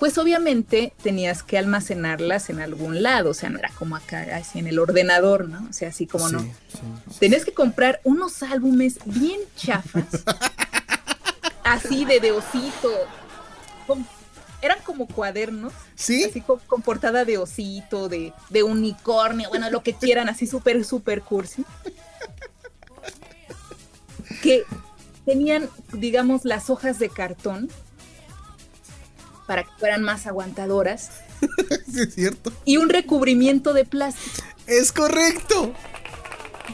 [0.00, 4.58] Pues obviamente tenías que almacenarlas en algún lado, o sea, no era como acá, así
[4.58, 5.66] en el ordenador, ¿no?
[5.70, 6.44] O sea, así como no.
[7.20, 10.24] Tenías que comprar unos álbumes bien chafas
[11.68, 12.90] así de, de osito.
[14.62, 15.72] Eran como cuadernos.
[15.94, 16.24] Sí.
[16.24, 21.22] Así con, portada de osito, de, de, unicornio, bueno, lo que quieran, así súper, súper
[21.22, 21.64] cursi.
[24.42, 24.64] Que
[25.24, 27.68] tenían, digamos, las hojas de cartón
[29.46, 31.10] para que fueran más aguantadoras.
[31.92, 32.52] sí, es cierto.
[32.64, 34.46] Y un recubrimiento de plástico.
[34.66, 35.72] Es correcto.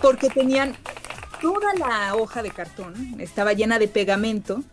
[0.02, 0.76] Porque tenían
[1.40, 4.64] toda la hoja de cartón, estaba llena de pegamento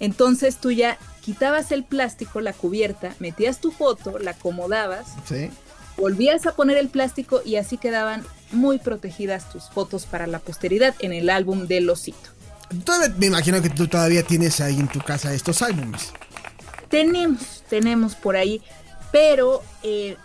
[0.00, 5.08] entonces tú ya quitabas el plástico, la cubierta, metías tu foto, la acomodabas,
[5.96, 10.94] volvías a poner el plástico y así quedaban muy protegidas tus fotos para la posteridad
[11.00, 12.30] en el álbum del osito.
[13.18, 16.12] me imagino que tú todavía tienes ahí en tu casa estos álbumes.
[16.88, 18.62] Tenemos, tenemos por ahí,
[19.12, 20.16] pero eh,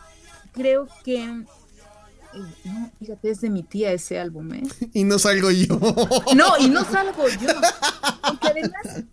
[0.53, 1.45] creo que
[2.35, 4.63] eh, no, fíjate, es de mi tía ese álbum, ¿eh?
[4.93, 5.79] Y no salgo yo.
[6.35, 7.49] No, y no salgo yo.
[8.21, 9.03] Porque además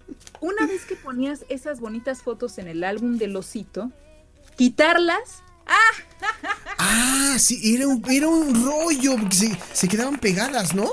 [0.42, 3.90] una vez que ponías esas bonitas fotos en el álbum del osito,
[4.56, 5.42] quitarlas.
[5.66, 6.26] ¡Ah!
[6.78, 10.90] Ah, sí, era un, era un rollo, porque se, se quedaban pegadas, ¿no?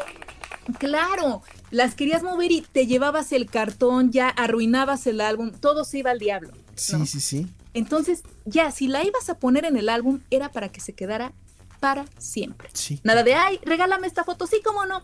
[0.77, 5.97] Claro, las querías mover y te llevabas el cartón, ya arruinabas el álbum, todo se
[5.97, 6.51] iba al diablo.
[6.75, 7.47] Sí, sí, sí.
[7.73, 11.33] Entonces, ya, si la ibas a poner en el álbum, era para que se quedara
[11.79, 12.69] para siempre.
[12.73, 12.99] Sí.
[13.03, 15.03] Nada de, ay, regálame esta foto, sí, cómo no.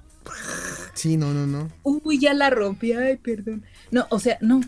[0.94, 1.72] Sí, no, no, no.
[1.84, 3.66] Uy, ya la rompí, ay, perdón.
[3.92, 4.62] No, o sea, no.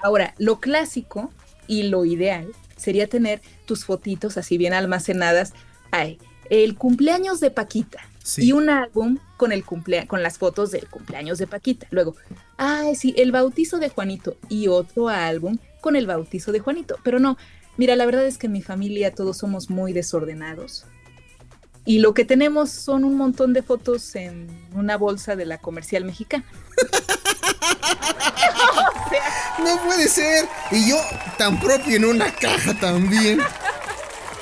[0.00, 1.30] Ahora, lo clásico
[1.66, 5.52] y lo ideal sería tener tus fotitos así bien almacenadas.
[5.90, 6.18] Ay,
[6.48, 8.00] el cumpleaños de Paquita.
[8.22, 8.46] Sí.
[8.46, 11.86] Y un álbum con el cumplea con las fotos del cumpleaños de Paquita.
[11.90, 12.16] Luego,
[12.56, 14.36] ay, sí, el bautizo de Juanito.
[14.48, 16.98] Y otro álbum con el bautizo de Juanito.
[17.02, 17.36] Pero no,
[17.76, 20.86] mira, la verdad es que en mi familia todos somos muy desordenados.
[21.84, 26.04] Y lo que tenemos son un montón de fotos en una bolsa de la comercial
[26.04, 26.44] mexicana.
[29.62, 30.46] No puede ser.
[30.70, 30.96] Y yo
[31.36, 33.40] tan propio en una caja también.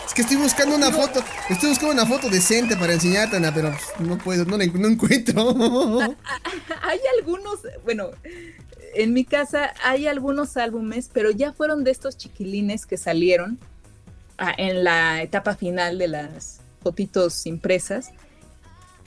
[0.06, 1.22] Es que estoy buscando una foto.
[1.48, 6.00] Estoy buscando una foto decente para enseñarte, pero no puedo, no encu- no encuentro.
[6.82, 8.10] Hay algunos, bueno,
[8.94, 13.58] en mi casa hay algunos álbumes, pero ya fueron de estos chiquilines que salieron
[14.38, 18.10] ah, en la etapa final de las fotitos impresas,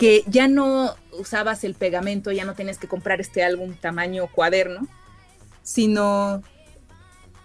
[0.01, 4.87] que ya no usabas el pegamento, ya no tenías que comprar este álbum tamaño cuaderno,
[5.61, 6.41] sino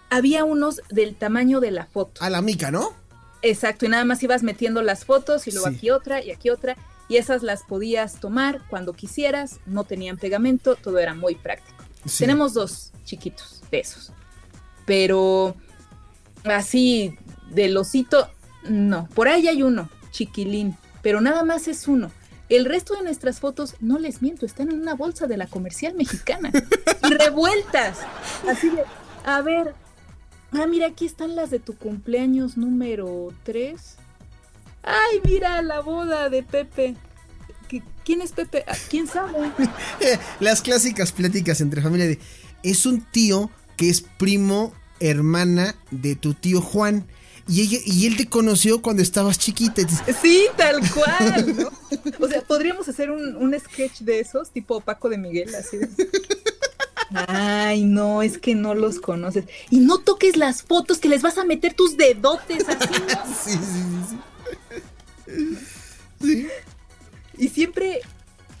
[0.09, 2.19] había unos del tamaño de la foto.
[2.23, 2.93] A la mica, ¿no?
[3.43, 5.75] Exacto, y nada más ibas metiendo las fotos y luego Sí.
[5.75, 6.75] aquí otra y aquí otra,
[7.07, 11.83] y esas las podías tomar cuando quisieras, no tenían pegamento, todo era muy práctico.
[12.07, 12.23] Sí.
[12.23, 14.11] Tenemos dos chiquitos de esos,
[14.87, 15.55] pero
[16.43, 17.19] así
[17.51, 18.31] del osito,
[18.67, 22.11] no, por ahí hay uno, chiquilín, pero nada más es uno.
[22.49, 25.95] El resto de nuestras fotos, no les miento, están en una bolsa de la comercial
[25.95, 26.51] mexicana
[27.01, 27.99] revueltas.
[28.47, 28.83] Así de,
[29.25, 29.73] a ver,
[30.53, 33.95] ah, mira, aquí están las de tu cumpleaños número 3.
[34.83, 36.95] Ay, mira la boda de Pepe.
[37.69, 38.63] ¿Qui- ¿Quién es Pepe?
[38.67, 39.51] Ah, ¿Quién sabe?
[40.39, 42.19] Las clásicas pláticas entre familia de.
[42.63, 47.05] Es un tío que es primo, hermana de tu tío Juan.
[47.47, 49.81] Y, ella, y él te conoció cuando estabas chiquita.
[50.21, 51.71] Sí, tal cual, ¿no?
[52.19, 55.87] O sea, podríamos hacer un, un sketch de esos, tipo Paco de Miguel, así de...
[57.09, 59.45] Ay, no, es que no los conoces.
[59.69, 62.93] Y no toques las fotos que les vas a meter tus dedotes así,
[63.43, 64.17] sí, sí,
[65.27, 65.57] sí.
[66.21, 66.47] Sí.
[67.37, 68.01] Y siempre,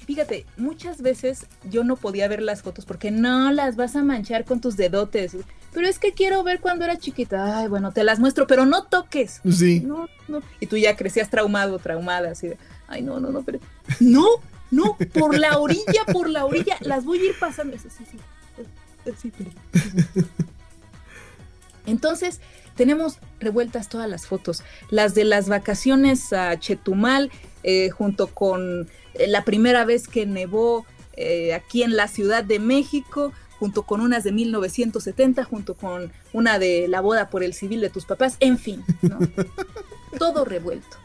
[0.05, 4.45] fíjate, muchas veces yo no podía ver las fotos porque no las vas a manchar
[4.45, 5.35] con tus dedotes.
[5.73, 7.59] Pero es que quiero ver cuando era chiquita.
[7.59, 9.41] Ay, bueno, te las muestro, pero no toques.
[9.51, 9.81] Sí.
[9.81, 10.41] No, no.
[10.59, 13.59] Y tú ya crecías traumado, traumada, así de, ay, no, no, no, pero.
[13.99, 14.25] No,
[14.71, 17.77] no, por la orilla, por la orilla, las voy a ir pasando.
[17.77, 18.17] Sí, sí, sí.
[19.21, 19.51] Sí, pero-
[21.85, 22.41] Entonces,
[22.75, 24.63] tenemos revueltas todas las fotos.
[24.89, 27.31] Las de las vacaciones a Chetumal,
[27.63, 32.59] eh, junto con eh, la primera vez que nevó eh, aquí en la Ciudad de
[32.59, 37.81] México, junto con unas de 1970, junto con una de la boda por el civil
[37.81, 39.19] de tus papás, en fin, ¿no?
[40.19, 40.97] Todo revuelto.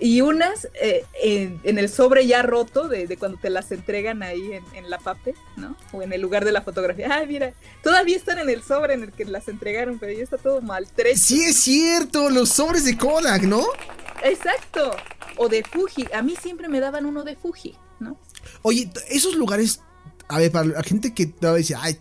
[0.00, 4.22] Y unas eh, en, en el sobre ya roto de, de cuando te las entregan
[4.22, 5.76] ahí en, en la pape, ¿no?
[5.92, 7.08] O en el lugar de la fotografía.
[7.10, 10.36] Ay, mira, todavía están en el sobre en el que las entregaron, pero ya está
[10.36, 11.18] todo maltrecho.
[11.18, 13.66] Sí, es cierto, los sobres de Kodak, ¿no?
[14.22, 14.94] Exacto.
[15.36, 16.06] O de Fuji.
[16.14, 18.16] A mí siempre me daban uno de Fuji, ¿no?
[18.62, 19.80] Oye, esos lugares,
[20.28, 21.98] a ver, para la gente que va a decir, ay,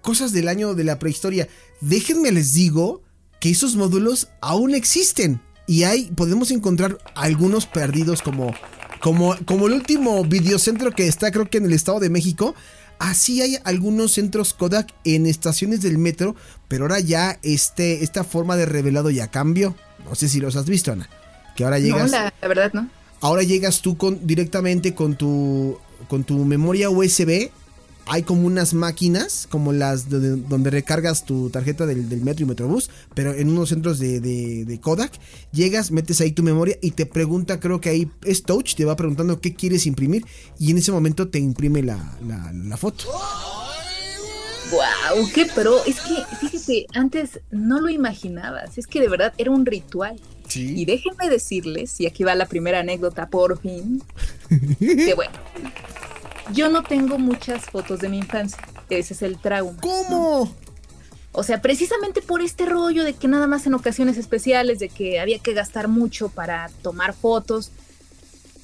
[0.00, 1.48] cosas del año de la prehistoria,
[1.80, 3.02] déjenme les digo
[3.40, 5.40] que esos módulos aún existen.
[5.66, 8.52] Y hay, podemos encontrar algunos perdidos como,
[9.00, 12.54] como, como el último videocentro que está creo que en el Estado de México.
[12.98, 16.36] Así hay algunos centros Kodak en estaciones del metro,
[16.68, 19.74] pero ahora ya este, esta forma de revelado ya cambió.
[20.04, 21.08] No sé si los has visto, Ana.
[21.56, 22.90] Que ahora llegas No, la, la verdad, ¿no?
[23.20, 25.78] ahora llegas tú con, directamente con tu,
[26.08, 27.50] con tu memoria USB.
[28.12, 32.44] Hay como unas máquinas, como las de- de- donde recargas tu tarjeta del, del metro
[32.44, 35.12] y metrobús, pero en unos centros de, Kodak.
[35.52, 38.96] Llegas, metes ahí tu memoria y te pregunta, creo que ahí es touch, te va
[38.96, 40.24] preguntando qué quieres imprimir
[40.58, 43.04] y en ese momento te imprime la, la- la foto.
[44.72, 45.28] ¡Wow!
[45.34, 45.84] ¡Qué pro!
[45.84, 48.78] Es que, fíjate, antes no lo imaginabas.
[48.78, 50.16] Es que de verdad era un ritual.
[50.46, 50.84] Y Sí.
[50.84, 54.02] déjenme decirles, y aquí va la primera anécdota por fin,
[54.80, 55.32] que bueno,
[56.52, 58.58] yo no tengo muchas fotos de mi infancia.
[58.88, 59.78] Ese es el trauma.
[59.80, 60.54] ¿Cómo?
[61.32, 65.20] O sea, precisamente por este rollo de que nada más en ocasiones especiales, de que
[65.20, 67.70] había que gastar mucho para tomar fotos,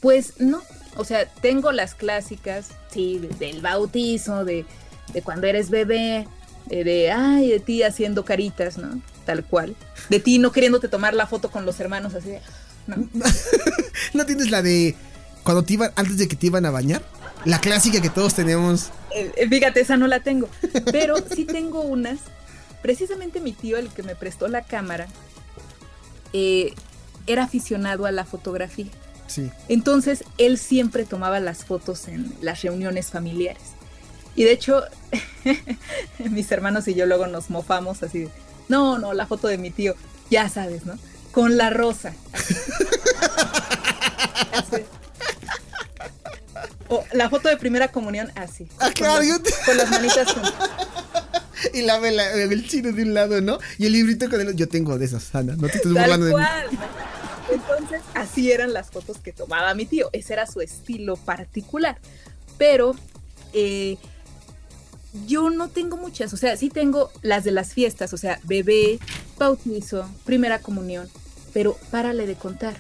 [0.01, 0.63] pues no.
[0.97, 4.65] O sea, tengo las clásicas, sí, de- del bautizo, de,
[5.13, 6.27] de cuando eres bebé,
[6.71, 9.01] eh, de, ay, de ti haciendo caritas, ¿no?
[9.25, 9.77] Tal cual.
[10.09, 12.41] De ti no queriéndote tomar la foto con los hermanos así de,
[12.89, 12.97] ¿no?
[14.15, 14.97] ¿No tienes la de
[15.45, 17.03] cuando te iban, antes de que te iban a bañar?
[17.47, 18.91] La clásica que todos tenemos.
[19.15, 20.49] Eh, eh, fíjate, esa no la tengo.
[20.91, 22.19] Pero sí tengo unas.
[22.83, 25.07] Precisamente mi tío, el que me prestó la cámara,
[26.33, 26.75] eh,
[27.29, 28.87] era aficionado a la fotografía.
[29.29, 29.53] Sí.
[29.69, 33.63] Entonces, él siempre tomaba las fotos en las reuniones familiares.
[34.35, 34.83] Y de hecho,
[36.19, 38.31] mis hermanos y yo luego nos mofamos así de,
[38.69, 39.95] no, no, la foto de mi tío,
[40.31, 40.99] ya sabes, ¿no?
[41.31, 42.13] Con la rosa.
[44.53, 44.83] Así.
[46.89, 48.69] O la foto de primera comunión, así.
[48.79, 50.55] Ah, claro, con, con las manitas juntas.
[51.73, 53.59] Y la vela, el chino de un lado, ¿no?
[53.79, 55.57] Y el librito con el Yo tengo de esas, Ana.
[55.57, 56.43] No te estés burlando de mí.
[57.51, 60.11] Entonces, así eran las fotos que tomaba mi tío.
[60.13, 61.99] Ese era su estilo particular.
[62.59, 62.95] Pero
[63.53, 63.97] eh,
[65.27, 66.33] yo no tengo muchas.
[66.33, 68.13] O sea, sí tengo las de las fiestas.
[68.13, 68.99] O sea, bebé,
[69.39, 71.09] bautizo, primera comunión.
[71.53, 72.77] Pero párale de contar.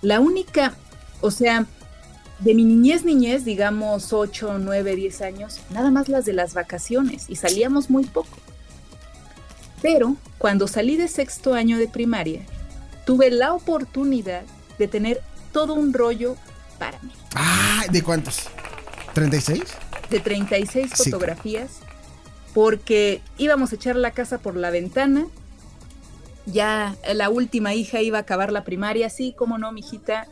[0.00, 0.74] La única,
[1.20, 1.66] o sea,
[2.42, 7.26] de mi niñez, niñez, digamos 8, 9, 10 años, nada más las de las vacaciones.
[7.28, 8.36] Y salíamos muy poco.
[9.80, 12.42] Pero cuando salí de sexto año de primaria,
[13.04, 14.42] tuve la oportunidad
[14.78, 15.20] de tener
[15.52, 16.36] todo un rollo
[16.78, 18.40] para mí, Ah, ¿de cuántos?
[19.14, 19.62] ¿36?
[20.10, 21.10] de 36 Sí.
[21.10, 21.70] fotografías,
[22.54, 25.26] porque íbamos a echar la casa por la ventana,
[26.46, 30.26] ya la última hija iba a acabar la primaria, sí, cómo no, mijita,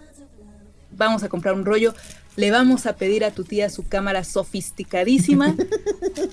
[0.96, 1.94] vamos a comprar un rollo,
[2.37, 5.55] le vamos a pedir a tu tía su cámara sofisticadísima,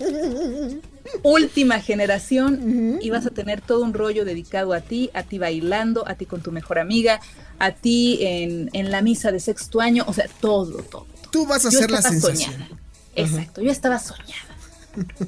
[1.24, 6.08] última generación, y vas a tener todo un rollo dedicado a ti, a ti bailando,
[6.08, 7.20] a ti con tu mejor amiga,
[7.60, 11.08] a ti en, en la misa de sexto año, o sea, todo, todo.
[11.32, 12.52] Tú vas a Yo hacer la estaba sensación.
[12.54, 12.70] soñada.
[13.15, 14.56] Exacto, yo estaba soñada.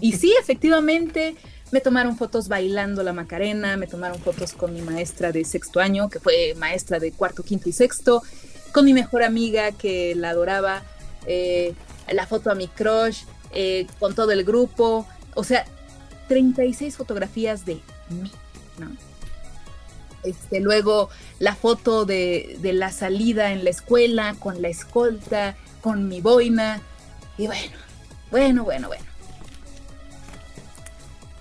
[0.01, 1.35] Y sí, efectivamente,
[1.71, 6.09] me tomaron fotos bailando la Macarena, me tomaron fotos con mi maestra de sexto año,
[6.09, 8.23] que fue maestra de cuarto, quinto y sexto,
[8.71, 10.83] con mi mejor amiga que la adoraba,
[11.25, 11.73] eh,
[12.11, 15.65] la foto a mi crush, eh, con todo el grupo, o sea,
[16.27, 18.31] 36 fotografías de mí,
[18.77, 18.91] ¿no?
[20.23, 26.07] Este, luego la foto de, de la salida en la escuela, con la escolta, con
[26.07, 26.81] mi boina,
[27.37, 27.77] y bueno,
[28.31, 29.05] bueno, bueno, bueno.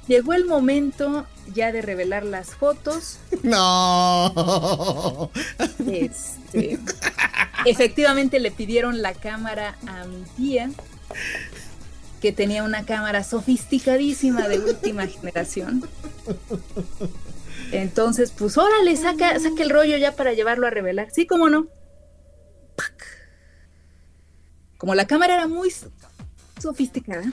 [0.06, 3.18] Llegó el momento ya de revelar las fotos.
[3.42, 5.30] No.
[5.90, 6.78] Este,
[7.66, 10.70] efectivamente le pidieron la cámara a mi tía,
[12.20, 15.88] que tenía una cámara sofisticadísima de última generación.
[17.72, 21.08] Entonces, pues órale, saca, saca el rollo ya para llevarlo a revelar.
[21.12, 21.68] Sí, cómo no.
[22.76, 23.04] ¡Pac!
[24.78, 25.90] Como la cámara era muy so-
[26.60, 27.32] sofisticada,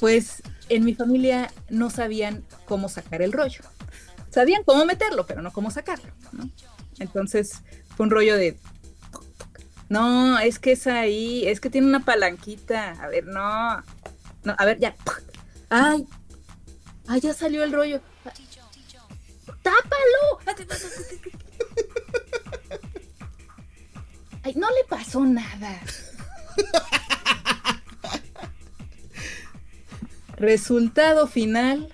[0.00, 3.60] pues en mi familia no sabían cómo sacar el rollo.
[4.30, 6.12] Sabían cómo meterlo, pero no cómo sacarlo.
[6.98, 7.62] Entonces
[7.96, 8.58] fue un rollo de...
[9.88, 12.92] No, es que es ahí, es que tiene una palanquita.
[13.00, 13.82] A ver, no.
[14.44, 14.96] No, a ver, ya.
[15.70, 16.06] Ay,
[17.06, 18.00] ay, ya salió el rollo.
[19.62, 20.38] ¡Tápalo!
[24.42, 25.80] Ay, no le pasó nada.
[30.36, 31.88] Resultado final,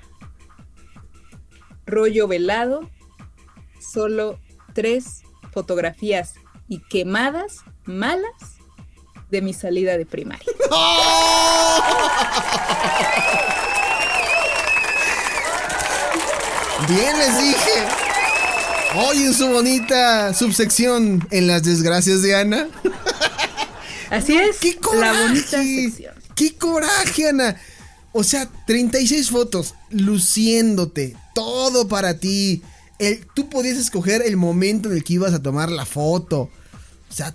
[1.87, 2.91] rollo velado,
[3.81, 4.41] solo
[4.75, 6.35] tres fotografías
[6.69, 8.33] y quemadas malas
[9.31, 10.51] de mi salida de primaria.
[16.89, 17.87] Bien les dije.
[18.95, 22.69] Hoy en su bonita subsección en las desgracias de Ana.
[24.11, 25.15] Así es, ¡Qué coraje!
[25.15, 26.15] la bonita sección.
[26.35, 27.57] ¡Qué coraje, Ana!
[28.13, 32.63] O sea, 36 fotos luciéndote, todo para ti.
[32.99, 36.43] El, tú podías escoger el momento en el que ibas a tomar la foto.
[37.11, 37.35] O sea,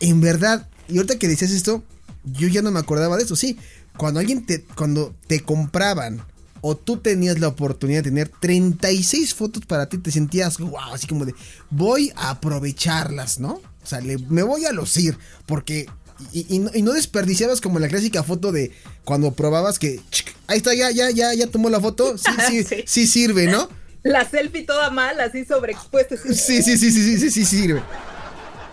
[0.00, 1.82] en verdad, y ahorita que decías esto,
[2.24, 3.36] yo ya no me acordaba de eso.
[3.36, 3.56] Sí,
[3.96, 6.22] cuando alguien te, cuando te compraban
[6.60, 11.06] o tú tenías la oportunidad de tener 36 fotos para ti, te sentías, wow, así
[11.06, 11.34] como de,
[11.70, 13.54] voy a aprovecharlas, ¿no?
[13.82, 15.86] O sea, le- me voy a lucir, porque...
[16.32, 18.72] Y, y no, y no desperdiciabas como la clásica foto de
[19.04, 20.00] cuando probabas que...
[20.10, 22.16] chic, ahí está, ya, ya, ya, ya tomó la foto.
[22.18, 22.84] Sí, sí, Sí.
[22.86, 23.68] sí sirve, ¿no?
[24.02, 26.16] La selfie toda mal, así sobreexpuesta.
[26.16, 27.82] Sí, sí, sí, sí, sí, sí, sí sirve.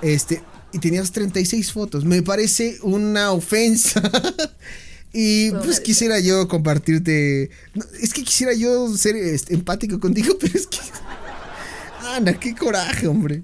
[0.02, 0.42] Este,
[0.72, 2.06] y tenías 36 fotos.
[2.06, 4.02] Me parece una ofensa.
[5.14, 7.50] y pues quisiera yo compartirte.
[7.74, 10.80] no, es que quisiera yo ser este, empático contigo, pero es que.
[12.16, 13.44] Ana, qué coraje, hombre.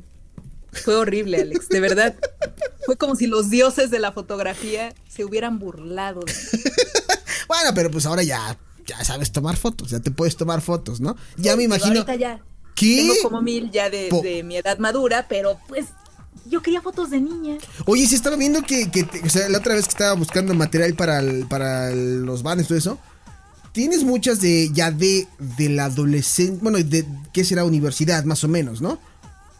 [0.84, 2.16] Fue horrible, Alex, de verdad.
[2.86, 6.62] Fue como si los dioses de la fotografía se hubieran burlado de mí.
[7.48, 11.16] Bueno, pero pues ahora ya, ya sabes tomar fotos, ya te puedes tomar fotos, ¿no?
[11.38, 11.88] Ya me imagino.
[12.02, 12.40] Ahorita ya.
[12.76, 12.98] ¿Qué?
[12.98, 15.86] Tengo como mil ya de, mi edad madura, pero pues
[16.46, 17.58] yo quería fotos de niña.
[17.86, 20.54] Oye, sí estaba viendo que, que te- o sea, la otra vez que estaba buscando
[20.54, 23.00] material para, el- para el- los banners todo eso,
[23.72, 28.48] tienes muchas de ya de, de la adolescencia, bueno, de qué será universidad más o
[28.50, 29.00] menos, ¿no?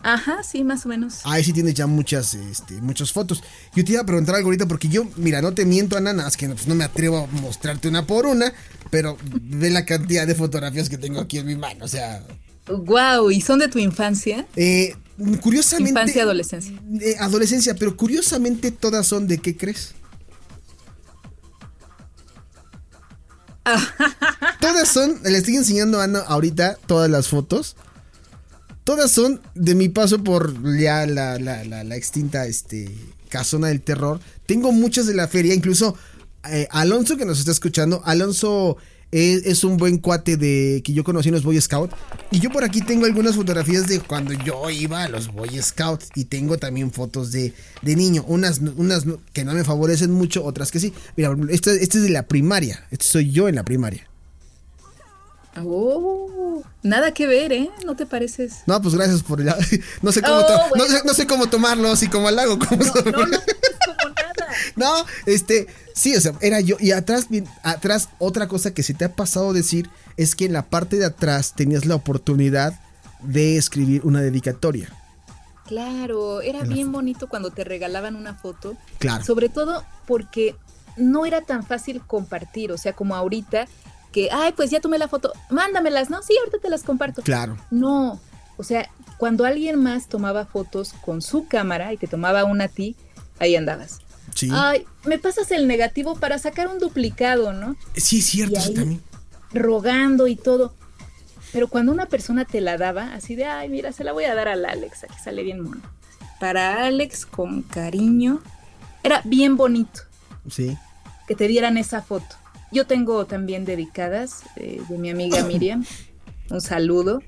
[0.08, 1.22] Ajá, sí, más o menos.
[1.24, 3.42] Ahí sí tienes ya muchas, este, muchas fotos.
[3.76, 6.28] Yo te iba a preguntar algo ahorita porque yo, mira, no te miento, Ana, nada
[6.28, 8.54] más que pues, no me atrevo a mostrarte una por una,
[8.92, 12.24] pero ve la cantidad de fotografías que tengo aquí en mi mano, o sea,
[12.68, 14.46] Wow, ¿y son de tu infancia?
[14.56, 14.96] eh,
[15.42, 15.90] curiosamente...
[15.90, 16.80] Infancia, adolescencia.
[17.02, 19.96] Eh, adolescencia, pero curiosamente todas son de qué crees.
[24.62, 27.76] todas son, le estoy enseñando a Ana ahorita todas las fotos.
[28.86, 32.96] Todas son de mi paso por ya la, la, la, extinta este,
[33.30, 34.20] casona del terror.
[34.46, 35.98] Tengo muchas de la feria, incluso
[36.52, 38.04] eh, Alonso que nos está escuchando.
[38.06, 38.78] Alonso
[39.10, 41.96] es, un buen cuate de que yo conocí en los Boy Scouts.
[42.30, 46.10] Y yo por aquí tengo algunas fotografías de cuando yo iba a los Boy Scouts.
[46.14, 48.24] Y tengo también fotos de, de niño.
[48.28, 50.94] Unas, unas que no me favorecen mucho, otras que sí.
[51.18, 52.86] Mira, esta, esta es de la primaria.
[52.92, 54.08] Este soy yo en la primaria.
[55.64, 57.70] Oh, nada que ver, ¿eh?
[57.86, 58.64] ¿No te pareces?
[58.66, 59.48] No, pues gracias por el...
[60.02, 62.60] No sé cómo, Oh, to- no sé, no sé cómo tomarlo, así como al lago.
[62.60, 64.48] como No, no, no es como nada.
[64.76, 66.76] No, este, sí, o sea, era yo.
[66.80, 67.28] Y atrás,
[67.64, 71.06] atrás, otra cosa que se te ha pasado decir es que en la parte de
[71.06, 72.80] atrás tenías la oportunidad
[73.22, 74.90] de escribir una dedicatoria.
[75.68, 78.76] Claro, era bien bonito cuando te regalaban una foto.
[79.00, 79.24] Claro.
[79.26, 80.56] Sobre todo porque
[80.96, 83.68] no era tan fácil compartir, o sea, como ahorita
[84.16, 86.24] que, ay, pues ya tomé la foto, mándamelas, ¿no?
[86.24, 87.22] Sí, ahorita te las comparto.
[87.22, 87.58] Claro.
[87.70, 88.22] No,
[88.56, 92.68] o sea, cuando alguien más tomaba fotos con su cámara y te tomaba una a
[92.70, 92.96] ti,
[93.40, 94.00] ahí andabas.
[94.34, 94.48] Sí.
[94.54, 97.76] Ay, me pasas el negativo para sacar un duplicado, ¿no?
[97.98, 99.02] sí, es cierto, y eso ahí- también.
[99.52, 100.74] Rogando y todo.
[101.52, 104.34] Pero cuando una persona te la daba, así de, ay, mira, se la voy a
[104.36, 105.82] dar al Alex, aquí sale bien mono.
[106.40, 108.42] Para Alex, con cariño,
[109.04, 110.02] era bien bonito
[110.50, 110.78] Sí.
[111.28, 112.36] que te dieran esa foto.
[112.72, 115.86] Yo tengo también dedicadas eh, de mi amiga Miriam,
[116.50, 117.22] un saludo,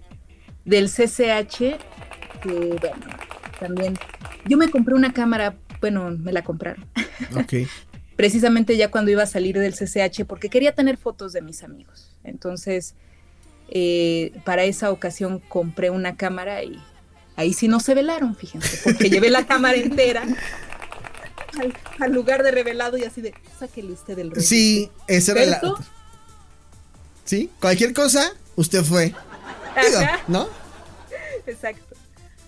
[0.65, 1.77] del CCH,
[2.41, 3.05] que bueno,
[3.59, 3.97] también,
[4.45, 6.85] yo me compré una cámara, bueno, me la compraron,
[7.35, 7.53] Ok.
[8.17, 12.17] precisamente ya cuando iba a salir del CCH, porque quería tener fotos de mis amigos.
[12.23, 12.95] Entonces,
[13.69, 16.79] eh, para esa ocasión compré una cámara y
[17.35, 20.25] ahí sí no se velaron, fíjense, porque llevé la cámara entera
[21.59, 24.41] al, al lugar de revelado y así de, sáquele usted el rollo.
[24.41, 25.61] Sí, esa era la.
[27.25, 29.05] Sí, cualquier cosa, usted fue.
[29.07, 30.47] Digo, ¿no?
[31.45, 31.95] exacto.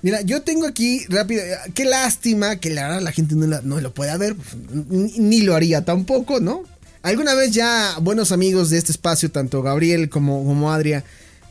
[0.02, 1.44] Mira, yo tengo aquí rápido.
[1.74, 4.36] Qué lástima que la verdad la gente no, la- no lo pueda ver.
[4.36, 4.56] pues,
[4.90, 6.64] ni, ni lo haría tampoco, ¿no?
[7.02, 11.04] Alguna vez ya buenos amigos de este espacio, tanto Gabriel como, como Adria,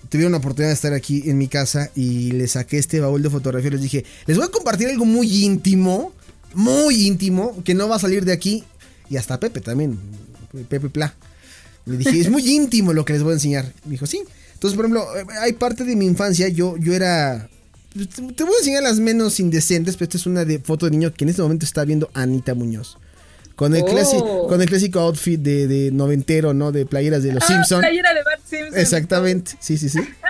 [0.08, 3.30] tuvieron la oportunidad de estar aquí en mi casa y les saqué este baúl de
[3.30, 3.70] fotografía.
[3.70, 6.12] Les dije, les voy a compartir algo muy íntimo,
[6.54, 8.64] muy íntimo, que no va a salir de aquí.
[9.10, 9.98] Y hasta Pepe también,
[10.68, 11.14] Pepe Pla.
[11.86, 13.72] Le dije, es muy íntimo lo que les voy a enseñar.
[13.84, 14.22] Me dijo, sí.
[14.54, 17.48] Entonces, por ejemplo, eh, hay parte de mi infancia, yo, yo era...
[18.36, 21.12] Te voy a enseñar las menos indecentes, pero esta es una de foto de niño
[21.14, 22.98] que en este momento está viendo Anita Muñoz.
[23.56, 23.86] Con el, Oh.
[23.86, 26.70] clásico, con el clásico outfit de, de noventero, ¿no?
[26.70, 27.80] De playeras de los Ah, Simpson.
[27.80, 28.78] playera de Bart Simpson.
[28.78, 29.98] Exactamente, sí, sí, sí.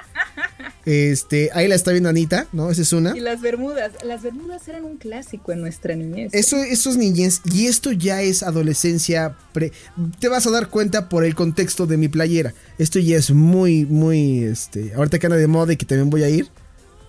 [0.90, 2.70] Este, ahí la está viendo Anita, ¿no?
[2.70, 3.14] Esa es una.
[3.14, 3.92] Y las bermudas.
[4.06, 6.30] Las bermudas eran un clásico en nuestra niñez.
[6.32, 9.36] Eso, eso es niñez y esto ya es adolescencia.
[9.52, 9.72] pre-
[10.18, 12.54] te vas a dar cuenta por el contexto de mi playera.
[12.78, 16.22] Esto ya es muy, muy, este, ahorita que anda de moda y que también voy
[16.22, 16.48] a ir.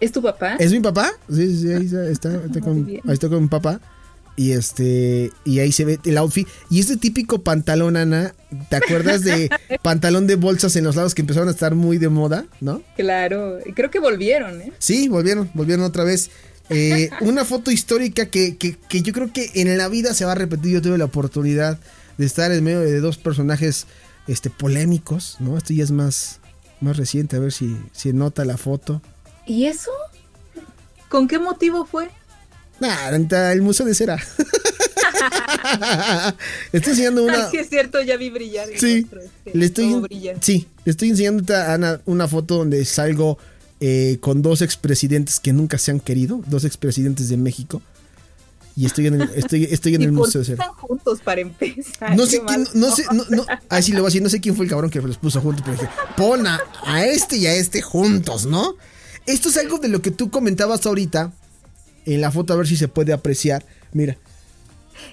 [0.02, 0.56] ¿Es tu papá?
[0.60, 1.12] ¿Es mi papá?
[1.30, 3.80] Sí, sí, ahí está, está, está con, ahí está con mi papá.
[4.40, 6.48] Y este, y ahí se ve el outfit.
[6.70, 8.34] Y este típico pantalón, Ana,
[8.70, 9.50] ¿te acuerdas de
[9.82, 12.82] pantalón de bolsas en los lados que empezaron a estar muy de moda, no?
[12.96, 13.60] Claro.
[13.66, 14.72] Y Creo que volvieron, ¿eh?
[14.80, 16.32] Sí, volvieron, volvieron otra vez.
[16.70, 20.32] Eh, una foto histórica que, que, que yo creo que en la vida se va
[20.32, 20.72] a repetir.
[20.72, 21.78] Yo tuve la oportunidad
[22.18, 23.88] de estar en medio de dos personajes
[24.28, 25.58] este, polémicos, ¿no?
[25.58, 26.40] Esto ya es más,
[26.80, 29.02] más reciente, a ver si, si nota la foto.
[29.46, 29.92] ¿Y eso?
[31.10, 32.10] ¿Con qué motivo fue?
[32.82, 34.16] Anta, el museo de cera.
[36.72, 37.46] estoy enseñando una.
[37.46, 38.68] Ay, sí es cierto, ya vi brillar.
[38.78, 40.36] Sí, este, le estoy, brilla.
[40.42, 43.38] sí, le estoy enseñando a Ana una foto donde salgo
[43.80, 47.82] eh, con dos expresidentes que nunca se han querido, dos expresidentes de México.
[48.76, 50.64] Y estoy en el, estoy, estoy en ¿Y el por Museo de Cera.
[50.64, 52.16] están juntos para empezar?
[52.16, 54.40] No sé quién, no sé, no, no, ah, sí, le voy a decir, no sé
[54.40, 57.48] quién fue el cabrón que los puso juntos, pero dije, pon a, a este y
[57.48, 58.76] a este juntos, ¿no?
[59.26, 61.34] Esto es algo de lo que tú comentabas ahorita
[62.14, 63.66] en la foto, a ver si se puede apreciar.
[63.94, 64.18] Mira,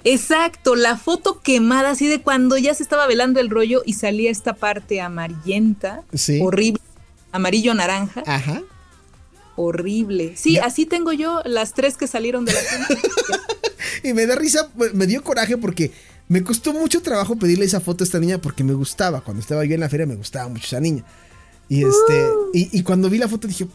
[0.03, 4.29] Exacto, la foto quemada, así de cuando ya se estaba velando el rollo y salía
[4.29, 6.39] esta parte amarillenta, Sí.
[6.43, 6.81] horrible,
[7.31, 8.61] amarillo naranja, Ajá.
[9.55, 10.33] horrible.
[10.35, 10.65] Sí, Ya.
[10.65, 12.59] así tengo yo las tres que salieron de la.
[14.03, 15.91] Y me da risa, me dio coraje porque
[16.27, 19.21] me costó mucho trabajo pedirle esa foto a esta niña porque me gustaba.
[19.21, 21.03] Cuando estaba yo en la feria me gustaba mucho esa niña.
[21.69, 23.67] Y este, y, y cuando vi la foto dije,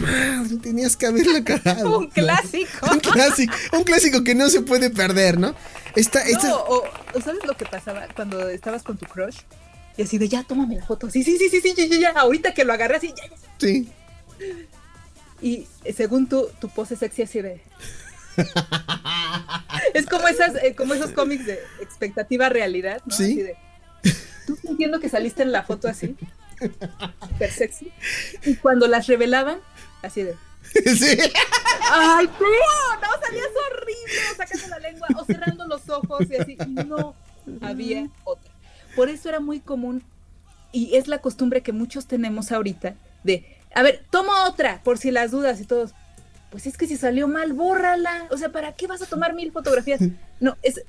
[0.00, 1.98] madre, tenías que haberla cagado.
[1.98, 2.92] Un clásico.
[2.92, 5.54] un clásico, un clásico que no se puede perder, ¿no?
[5.96, 6.84] Esta, esta, No, o,
[7.14, 9.38] o ¿sabes lo que pasaba cuando estabas con tu crush?
[9.96, 11.10] Y así de ya, tómame la foto.
[11.10, 12.10] Sí, sí, sí, sí, sí, ya, ya, ya.
[12.20, 13.36] Ahorita que lo agarré así, ya, ya.
[13.58, 13.88] sí.
[15.40, 17.60] Y según tú, tu pose sexy así de.
[19.94, 23.14] es como esas, eh, como esos cómics de expectativa realidad, ¿no?
[23.14, 23.24] Sí.
[23.24, 23.56] Así de.
[24.46, 26.16] Tú sintiendo que saliste en la foto así.
[26.58, 27.92] Super sexy.
[28.44, 29.60] Y cuando las revelaban,
[30.02, 30.36] así de.
[30.72, 31.18] sí.
[31.90, 33.00] ¡Ay, no!
[33.00, 36.56] No, salías horrible, o sacando la lengua, o cerrando los ojos y así.
[36.60, 37.14] Y no
[37.62, 38.52] había otra.
[38.94, 40.02] Por eso era muy común,
[40.72, 45.10] y es la costumbre que muchos tenemos ahorita, de, a ver, toma otra, por si
[45.10, 45.94] las dudas y todos.
[46.50, 48.26] Pues es que si salió mal, bórrala.
[48.30, 50.00] O sea, ¿para qué vas a tomar mil fotografías?
[50.40, 50.82] No, es.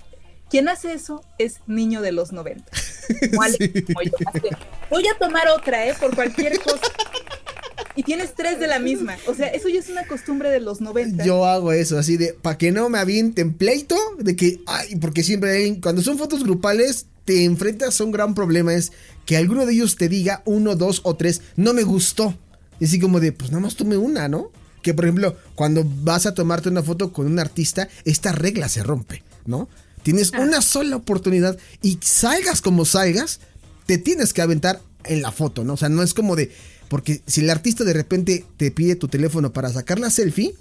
[0.49, 2.63] Quien hace eso es niño de los 90.
[3.29, 4.57] Como Alex, como yo, así de,
[4.89, 5.93] Voy a tomar otra, ¿eh?
[5.99, 6.81] Por cualquier cosa.
[7.95, 9.17] Y tienes tres de la misma.
[9.27, 11.23] O sea, eso ya es una costumbre de los 90.
[11.25, 15.23] Yo hago eso, así de, para que no me avienten pleito, de que, ay, porque
[15.23, 18.91] siempre hay, cuando son fotos grupales, te enfrentas a un gran problema, es
[19.25, 22.35] que alguno de ellos te diga uno, dos o tres, no me gustó.
[22.79, 24.51] Y así como de, pues nada más tome una, ¿no?
[24.81, 28.81] Que por ejemplo, cuando vas a tomarte una foto con un artista, esta regla se
[28.81, 29.67] rompe, ¿no?
[30.09, 33.41] Tienes una sola oportunidad y salgas como salgas,
[33.85, 35.73] te tienes que aventar en la foto, ¿no?
[35.73, 36.51] O sea, no es como de,
[36.87, 40.55] porque si el artista de repente te pide tu teléfono para sacar la selfie,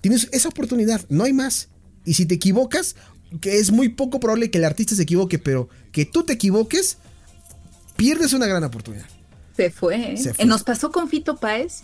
[0.00, 1.68] tienes esa oportunidad, no hay más.
[2.06, 2.96] Y si te equivocas,
[3.42, 6.96] que es muy poco probable que el artista se equivoque, pero que tú te equivoques,
[7.96, 9.04] pierdes una gran oportunidad.
[9.58, 10.14] Se fue.
[10.14, 10.16] ¿eh?
[10.16, 10.42] Se fue.
[10.42, 11.82] Eh, Nos pasó con Fito Páez,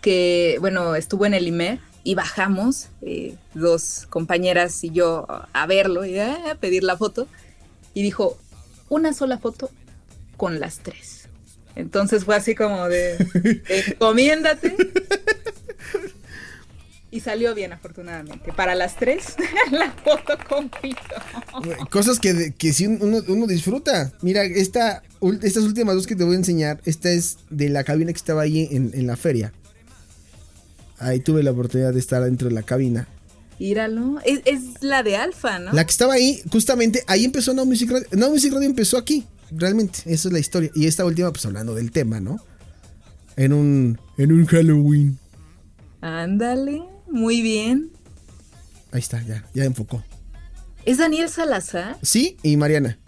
[0.00, 6.04] que, bueno, estuvo en el IMER y bajamos, eh, dos compañeras y yo, a verlo
[6.04, 7.26] y ah, a pedir la foto.
[7.94, 8.38] Y dijo,
[8.90, 9.70] una sola foto
[10.36, 11.28] con las tres.
[11.74, 13.16] Entonces fue así como de,
[13.68, 14.76] encomiéndate.
[17.10, 18.52] Y salió bien, afortunadamente.
[18.52, 19.36] Para las tres,
[19.70, 21.00] la foto con Fito.
[21.88, 24.12] Cosas que, que sí uno, uno disfruta.
[24.20, 25.02] Mira, esta,
[25.42, 28.42] estas últimas dos que te voy a enseñar, esta es de la cabina que estaba
[28.42, 29.52] ahí en, en la feria.
[30.98, 33.08] Ahí tuve la oportunidad de estar dentro de la cabina.
[33.58, 34.18] Íralo.
[34.24, 35.72] Es, es la de Alfa, ¿no?
[35.72, 38.06] La que estaba ahí, justamente, ahí empezó No Music Radio.
[38.12, 40.00] No Music Radio empezó aquí, realmente.
[40.06, 40.70] Esa es la historia.
[40.74, 42.38] Y esta última, pues hablando del tema, ¿no?
[43.36, 45.18] En un, en un Halloween.
[46.00, 47.90] Ándale, muy bien.
[48.92, 50.04] Ahí está, ya, ya enfocó.
[50.84, 51.96] ¿Es Daniel Salazar?
[52.02, 52.98] Sí, y Mariana.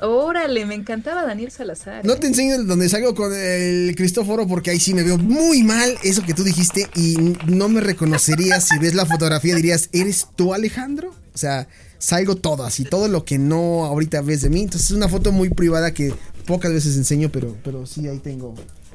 [0.00, 2.04] Órale, me encantaba Daniel Salazar.
[2.04, 2.16] No ¿eh?
[2.16, 6.22] te enseño donde salgo con el Cristóforo porque ahí sí me veo muy mal eso
[6.22, 11.14] que tú dijiste y no me reconocerías si ves la fotografía dirías, ¿eres tú Alejandro?
[11.34, 14.62] O sea, salgo todo así, todo lo que no ahorita ves de mí.
[14.62, 16.14] Entonces es una foto muy privada que
[16.46, 18.54] pocas veces enseño, pero, pero sí ahí tengo.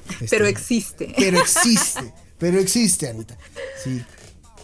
[0.09, 1.13] este, Pero existe.
[1.17, 3.37] Pero existe, pero existe, Anita.
[3.83, 4.01] Sí.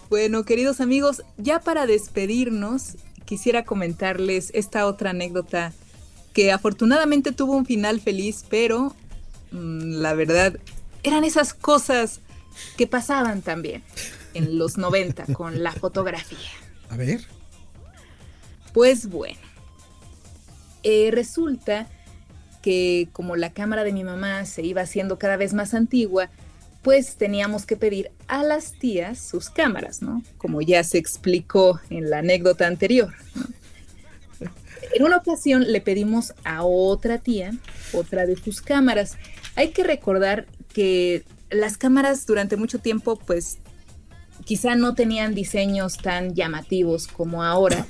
[0.10, 5.72] Bueno, queridos amigos, ya para despedirnos, quisiera comentarles esta otra anécdota
[6.34, 8.96] que afortunadamente tuvo un final feliz, pero
[9.52, 10.58] mm, la verdad
[11.04, 12.22] eran esas cosas
[12.78, 13.84] que pasaban también
[14.34, 16.38] en los 90 con la fotografía.
[16.90, 17.22] A ver.
[18.74, 19.40] Pues bueno,
[20.84, 21.88] eh, resulta
[22.62, 26.30] que como la cámara de mi mamá se iba haciendo cada vez más antigua,
[26.82, 30.24] pues teníamos que pedir a las tías sus cámaras, ¿no?
[30.38, 33.14] Como ya se explicó en la anécdota anterior.
[33.36, 33.44] ¿no?
[34.94, 37.52] En una ocasión le pedimos a otra tía
[37.94, 39.18] otra de sus cámaras.
[39.56, 43.58] Hay que recordar que las cámaras durante mucho tiempo, pues
[44.46, 47.86] quizá no tenían diseños tan llamativos como ahora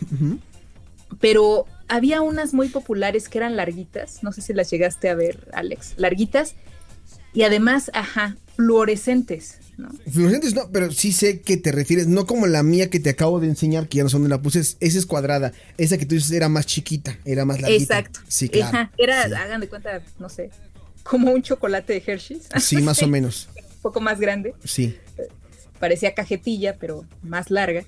[1.19, 5.49] pero había unas muy populares que eran larguitas, no sé si las llegaste a ver,
[5.53, 6.55] Alex, larguitas,
[7.33, 9.89] y además, ajá, fluorescentes, ¿no?
[10.11, 13.39] Fluorescentes no, pero sí sé que te refieres, no como la mía que te acabo
[13.39, 15.53] de enseñar, que ya no sé dónde la puse, es- esa es cuadrada.
[15.77, 17.97] Esa que tú dices era más chiquita, era más larguita.
[17.99, 18.19] Exacto.
[18.27, 18.77] Sí, claro.
[18.77, 19.33] Ajá, era, Sí.
[19.33, 20.49] hagan de cuenta, no sé,
[21.03, 23.49] como un chocolate de Hershey's, Sí, más o menos.
[23.55, 24.95] un poco más grande, Sí.
[25.79, 27.83] parecía cajetilla, pero más larga.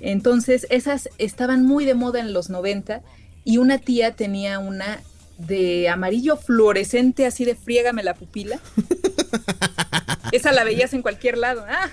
[0.00, 3.02] Entonces, esas estaban muy de moda en los 90
[3.44, 5.00] y una tía tenía una
[5.38, 8.60] de amarillo fluorescente, así de friégame la pupila.
[10.32, 11.64] Esa la veías en cualquier lado.
[11.68, 11.88] Ah,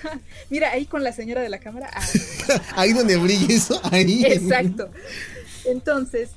[0.49, 1.89] mira, ahí con la señora de la cámara.
[1.93, 2.05] Ah,
[2.75, 4.23] Ahí donde brilla eso, ahí.
[4.25, 4.89] exacto.
[5.65, 6.31] Entonces,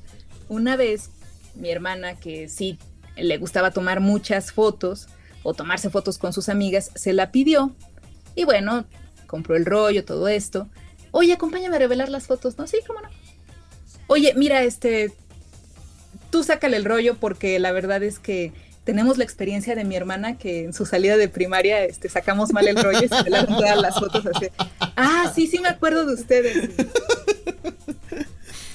[0.49, 1.11] una vez,
[1.55, 2.79] mi hermana, que sí
[3.17, 5.09] le gustaba tomar muchas fotos
[5.43, 7.75] o tomarse fotos con sus amigas, se la pidió.
[8.35, 8.85] Y bueno,
[9.27, 10.69] compró el rollo, todo esto.
[11.13, 12.67] Oye, acompáñame a revelar las fotos, ¿no?
[12.67, 13.09] Sí, cómo no.
[14.07, 15.13] Oye, mira, este,
[16.31, 18.53] tú sácale el rollo porque la verdad es que
[18.91, 22.67] tenemos la experiencia de mi hermana que en su salida de primaria este, sacamos mal
[22.67, 24.49] el rollo y se revelaron todas las fotos así.
[24.97, 26.71] Ah, sí, sí me acuerdo de ustedes.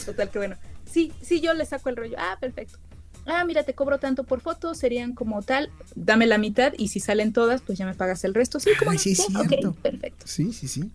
[0.06, 0.56] Total, que bueno.
[0.90, 2.16] Sí, sí, yo le saco el rollo.
[2.18, 2.80] Ah, perfecto.
[3.26, 7.02] Ah, mira, te cobro tanto por foto, serían como tal, dame la mitad y si
[7.02, 8.62] salen todas, pues ya me pagas el resto.
[8.62, 10.26] Sí, como sí, sí, ok, perfecto.
[10.26, 10.92] Sí, sí, sí.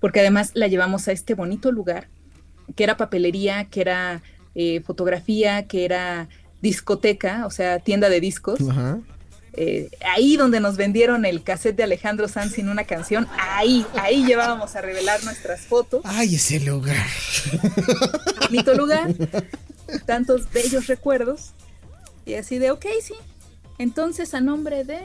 [0.00, 2.08] Porque además la llevamos a este bonito lugar,
[2.74, 4.22] que era papelería, que era
[4.56, 6.28] eh, fotografía, que era
[6.66, 8.58] discoteca, o sea, tienda de discos.
[8.68, 8.98] Ajá.
[9.52, 14.26] Eh, ahí donde nos vendieron el cassette de Alejandro Sanz sin una canción, ahí, ahí
[14.26, 16.02] llevábamos a revelar nuestras fotos.
[16.04, 17.06] Ay, ese lugar.
[18.40, 19.14] Bonito lugar,
[20.04, 21.52] tantos bellos recuerdos.
[22.26, 23.14] Y así de, ok, sí.
[23.78, 24.98] Entonces, a nombre de,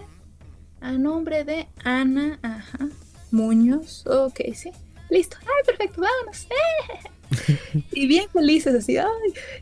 [0.81, 2.89] a nombre de Ana, ajá,
[3.29, 4.71] Muñoz, ok, sí.
[5.09, 6.47] Listo, ay, perfecto, vámonos.
[7.91, 9.07] y bien felices, así, ay,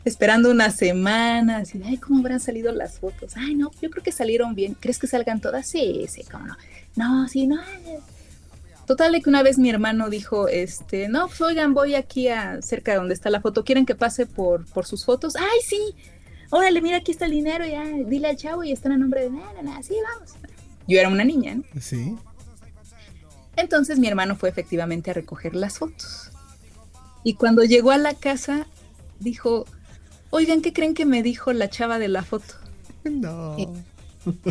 [0.04, 3.36] esperando una semana, así, ay, ¿cómo habrán salido las fotos?
[3.36, 4.74] Ay, no, yo creo que salieron bien.
[4.78, 5.66] ¿Crees que salgan todas?
[5.66, 6.56] Sí, sí, cómo no.
[6.96, 7.60] No, sí, no.
[8.86, 12.60] Total de que una vez mi hermano dijo, este, no, pues, oigan, voy aquí a
[12.60, 15.36] cerca de donde está la foto, ¿quieren que pase por, por sus fotos?
[15.36, 15.94] Ay, sí,
[16.50, 19.30] órale, mira, aquí está el dinero, ya, dile al chavo y están a nombre de
[19.30, 20.32] nada, nada, sí, vamos.
[20.88, 21.62] Yo era una niña, ¿no?
[21.80, 22.16] Sí.
[23.54, 26.29] Entonces mi hermano fue efectivamente a recoger las fotos.
[27.22, 28.66] Y cuando llegó a la casa,
[29.18, 29.66] dijo,
[30.30, 32.54] oigan, ¿qué creen que me dijo la chava de la foto?
[33.04, 33.56] No.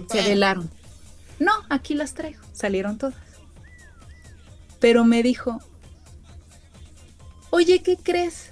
[0.10, 0.70] Se velaron.
[1.40, 2.42] No, aquí las traigo.
[2.54, 3.16] Salieron todas.
[4.80, 5.60] Pero me dijo,
[7.50, 8.52] oye, ¿qué crees?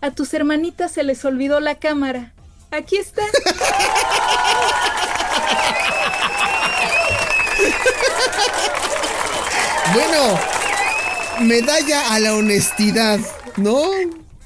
[0.00, 2.32] A tus hermanitas se les olvidó la cámara.
[2.70, 3.22] Aquí está.
[9.92, 10.38] Bueno,
[11.42, 13.20] medalla a la honestidad,
[13.56, 13.82] ¿no?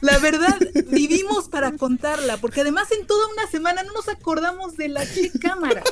[0.01, 0.59] La verdad,
[0.91, 5.05] vivimos para contarla, porque además en toda una semana no nos acordamos de la
[5.41, 5.83] cámara.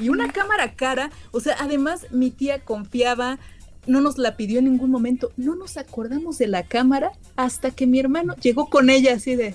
[0.00, 3.38] Y una cámara cara, o sea, además mi tía confiaba,
[3.86, 7.86] no nos la pidió en ningún momento, no nos acordamos de la cámara hasta que
[7.86, 9.54] mi hermano llegó con ella así de...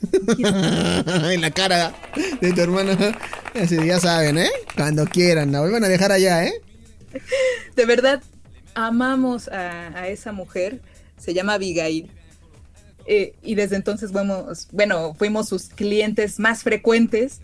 [1.30, 1.92] en la cara
[2.40, 2.92] de tu hermano.
[3.54, 4.50] Así, ya saben, ¿eh?
[4.74, 6.54] Cuando quieran, la vuelvan a dejar allá, ¿eh?
[7.76, 8.22] De verdad,
[8.74, 10.80] amamos a, esa mujer.
[11.16, 12.10] Se llama Abigail.
[13.06, 17.40] Eh, y desde entonces fuimos, bueno, fuimos sus clientes más frecuentes.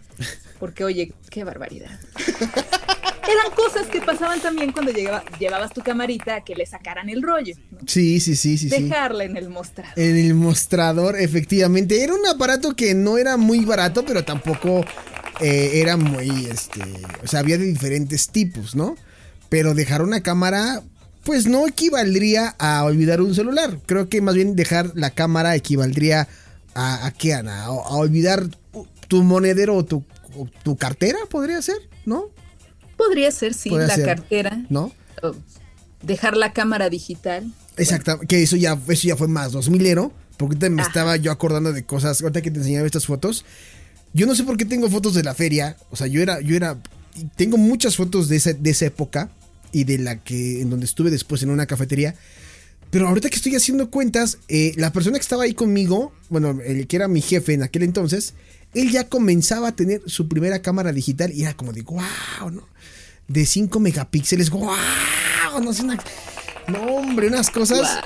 [0.58, 1.98] Porque, oye, qué barbaridad.
[3.28, 7.54] eran cosas que pasaban también cuando llevabas tu camarita a que le sacaran el rollo.
[7.86, 8.68] Sí, sí, sí, sí.
[8.68, 9.92] Dejarla en el mostrador.
[9.96, 12.02] En el mostrador, efectivamente.
[12.02, 14.84] Era un aparato que no era muy barato, pero tampoco
[15.40, 16.80] eh, era muy, este,
[17.22, 18.96] o sea, había de diferentes tipos, ¿no?
[19.48, 20.82] Pero dejar una cámara,
[21.24, 23.78] pues no equivaldría a olvidar un celular.
[23.86, 26.28] Creo que más bien dejar la cámara equivaldría
[26.74, 27.64] a, a qué, Ana?
[27.64, 28.44] A, olvidar
[29.08, 30.04] tu monedero o tu,
[30.36, 32.26] o tu cartera, podría ser, ¿no?
[32.96, 34.64] Podría ser, sí, la cartera.
[34.68, 34.92] ¿No?
[36.02, 37.52] dejar la cámara digital.
[37.76, 41.72] Exacto, que eso ya, eso ya fue más 2000 ero, porque me estaba yo acordando
[41.72, 43.44] de cosas, ahorita que te enseñaba estas fotos.
[44.12, 46.56] Yo no sé por qué tengo fotos de la feria, o sea, yo era, yo
[46.56, 46.78] era,
[47.36, 49.30] tengo muchas fotos de, esa, de esa época
[49.72, 52.14] y de la que, en donde estuve después en una cafetería.
[52.90, 56.86] Pero ahorita que estoy haciendo cuentas, eh, la persona que estaba ahí conmigo, bueno, el
[56.86, 58.34] que era mi jefe en aquel entonces,
[58.74, 62.68] él ya comenzaba a tener su primera cámara digital y era como de, wow, ¿no?
[63.28, 64.70] De 5 megapíxeles, wow,
[65.62, 65.82] no sé,
[66.68, 68.00] no, hombre, unas cosas.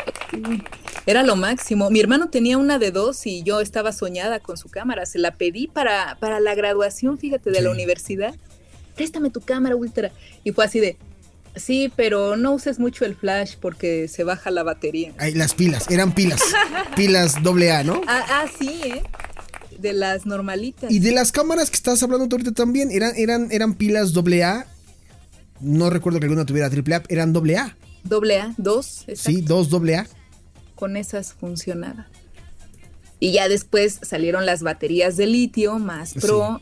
[1.06, 1.90] Era lo máximo.
[1.90, 5.06] Mi hermano tenía una de dos y yo estaba soñada con su cámara.
[5.06, 8.34] Se la pedí para, para la graduación, fíjate, de la universidad.
[8.94, 10.12] Préstame tu cámara ultra.
[10.44, 10.96] Y fue así de,
[11.56, 15.12] sí, pero no uses mucho el flash porque se baja la batería.
[15.18, 16.40] Ay, las pilas, eran pilas.
[16.96, 18.00] pilas AA, ¿no?
[18.06, 19.02] Ah, ah, sí, ¿eh?
[19.80, 20.90] de las normalitas.
[20.90, 24.66] Y de las cámaras que estás hablando tú ahorita también, eran, eran, eran pilas AA.
[25.60, 27.76] No recuerdo que alguna tuviera AAA, eran AA.
[28.10, 29.04] AA, dos.
[29.14, 30.06] Sí, dos AA.
[30.74, 32.08] Con esas funcionaba.
[33.18, 36.60] Y ya después salieron las baterías de litio más pro,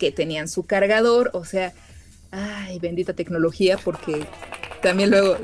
[0.00, 1.74] que tenían su cargador, o sea,
[2.32, 4.26] ay, bendita tecnología, porque
[4.82, 5.36] también luego,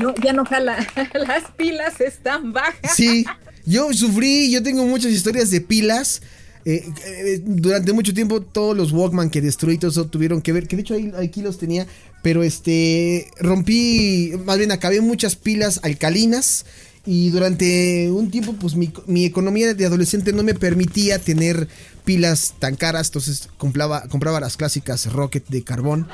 [0.00, 2.94] no, ya no jala, las pilas están bajas.
[2.94, 3.24] Sí,
[3.64, 6.22] yo sufrí, yo tengo muchas historias de pilas.
[6.66, 10.68] Eh, eh, durante mucho tiempo todos los Walkman que destruí todo eso tuvieron que ver,
[10.68, 11.86] que de hecho ahí, aquí los tenía,
[12.22, 16.66] pero este rompí, más bien acabé muchas pilas alcalinas
[17.06, 21.66] Y durante un tiempo, pues mi, mi, economía de adolescente no me permitía tener
[22.10, 26.08] pilas tan caras, entonces compraba, compraba las clásicas Rocket de carbón,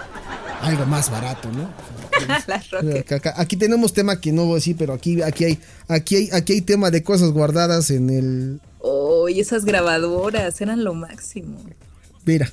[0.61, 1.73] algo más barato, ¿no?
[3.37, 6.53] Aquí tenemos tema que no voy a decir, pero aquí, aquí, hay, aquí, hay, aquí
[6.53, 8.61] hay tema de cosas guardadas en el...
[8.81, 11.65] Oh, y esas grabadoras eran lo máximo.
[12.27, 12.53] Mira.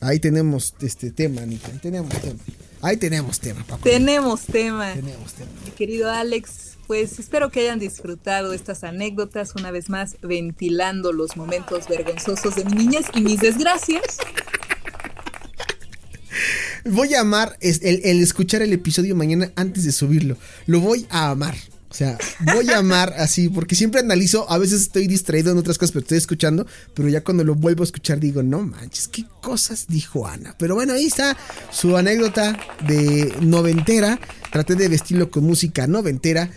[0.00, 1.68] Ahí tenemos este tema, Anita.
[1.80, 2.40] Tenemos tema.
[2.82, 3.84] Ahí tenemos tema, papá.
[3.84, 4.92] Tenemos tema.
[4.94, 5.50] Tenemos tema.
[5.64, 11.36] Mi querido Alex, pues espero que hayan disfrutado estas anécdotas, una vez más ventilando los
[11.36, 14.18] momentos vergonzosos de mi niñez y mis desgracias.
[16.84, 20.36] Voy a amar el, el escuchar el episodio mañana antes de subirlo.
[20.66, 21.54] Lo voy a amar.
[21.94, 25.78] O sea, voy a amar así, porque siempre analizo, a veces estoy distraído en otras
[25.78, 29.24] cosas, pero estoy escuchando, pero ya cuando lo vuelvo a escuchar digo, no manches, qué
[29.40, 30.56] cosas dijo Ana.
[30.58, 31.36] Pero bueno, ahí está
[31.70, 32.58] su anécdota
[32.88, 34.18] de noventera.
[34.50, 36.50] Traté de vestirlo con música noventera,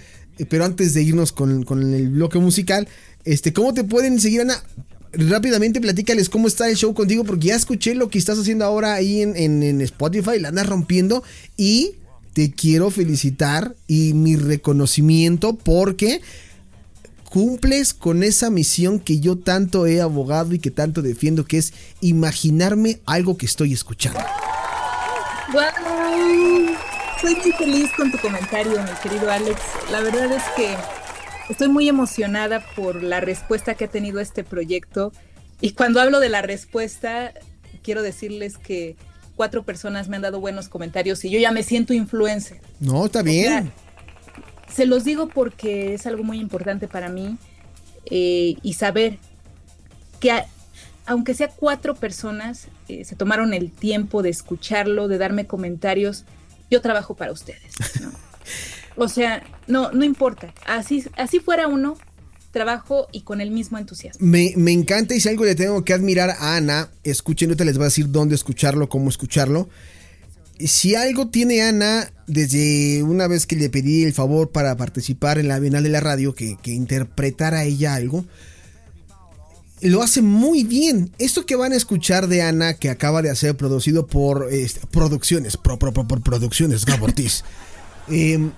[0.45, 2.87] pero antes de irnos con, el bloque musical,
[3.25, 4.61] este, ¿cómo te pueden seguir, Ana?
[5.13, 8.93] rápidamente platícales cómo está el show contigo, porque ya escuché lo que estás haciendo ahora
[8.93, 11.23] ahí en, en, Spotify, la andas rompiendo
[11.55, 11.93] y
[12.33, 16.21] te quiero felicitar y mi reconocimiento porque
[17.29, 21.73] cumples con esa misión que yo tanto he abogado y que tanto defiendo, que es
[22.01, 24.19] imaginarme algo que estoy escuchando.
[27.21, 29.59] Soy muy feliz con tu comentario, mi querido Alex.
[29.91, 30.75] La verdad es que
[31.49, 35.11] estoy muy emocionada por la respuesta que ha tenido este proyecto.
[35.59, 37.33] Y cuando hablo de la respuesta,
[37.81, 38.95] quiero decirles que
[39.35, 42.61] cuatro personas me han dado buenos comentarios y yo ya me siento influencer.
[42.79, 43.71] No, está bien.
[44.71, 47.37] se los digo porque es algo muy importante para mí
[48.05, 49.17] eh, y saber
[50.19, 50.31] que
[51.07, 56.25] aunque sea cuatro personas, eh, se tomaron el tiempo de escucharlo, de darme comentarios,
[56.69, 57.73] yo trabajo para ustedes.
[58.95, 60.53] o sea, no, no importa.
[60.65, 61.97] Así, así fuera uno,
[62.51, 64.25] trabajo y con el mismo entusiasmo.
[64.25, 67.83] Me, encanta y si algo le tengo que admirar a Ana, escuchen, te les voy
[67.83, 69.69] a decir dónde escucharlo, cómo escucharlo.
[70.59, 75.47] Si algo tiene Ana, desde una vez que le pedí el favor para participar en
[75.47, 78.25] la Bienal de la Radio, que, interpretara ella algo,
[79.81, 81.11] lo hace muy bien.
[81.19, 85.57] Esto que van a escuchar de Ana, que acaba de hacer producido por este, producciones,
[85.57, 85.77] por,
[86.23, 87.43] producciones, Gabo Ortiz.
[88.09, 88.51] Em,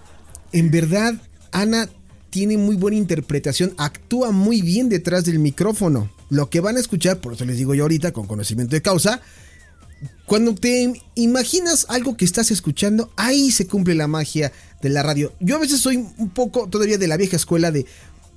[0.51, 1.15] en verdad,
[1.51, 1.89] Ana
[2.29, 6.11] tiene muy buena interpretación, actúa muy bien detrás del micrófono.
[6.29, 9.21] Lo que van a escuchar, por eso les digo yo ahorita, con conocimiento de causa,
[10.25, 14.51] cuando te imaginas algo que estás escuchando, ahí se cumple la magia
[14.81, 15.33] de la radio.
[15.39, 17.85] Yo a veces soy un poco todavía de la vieja escuela de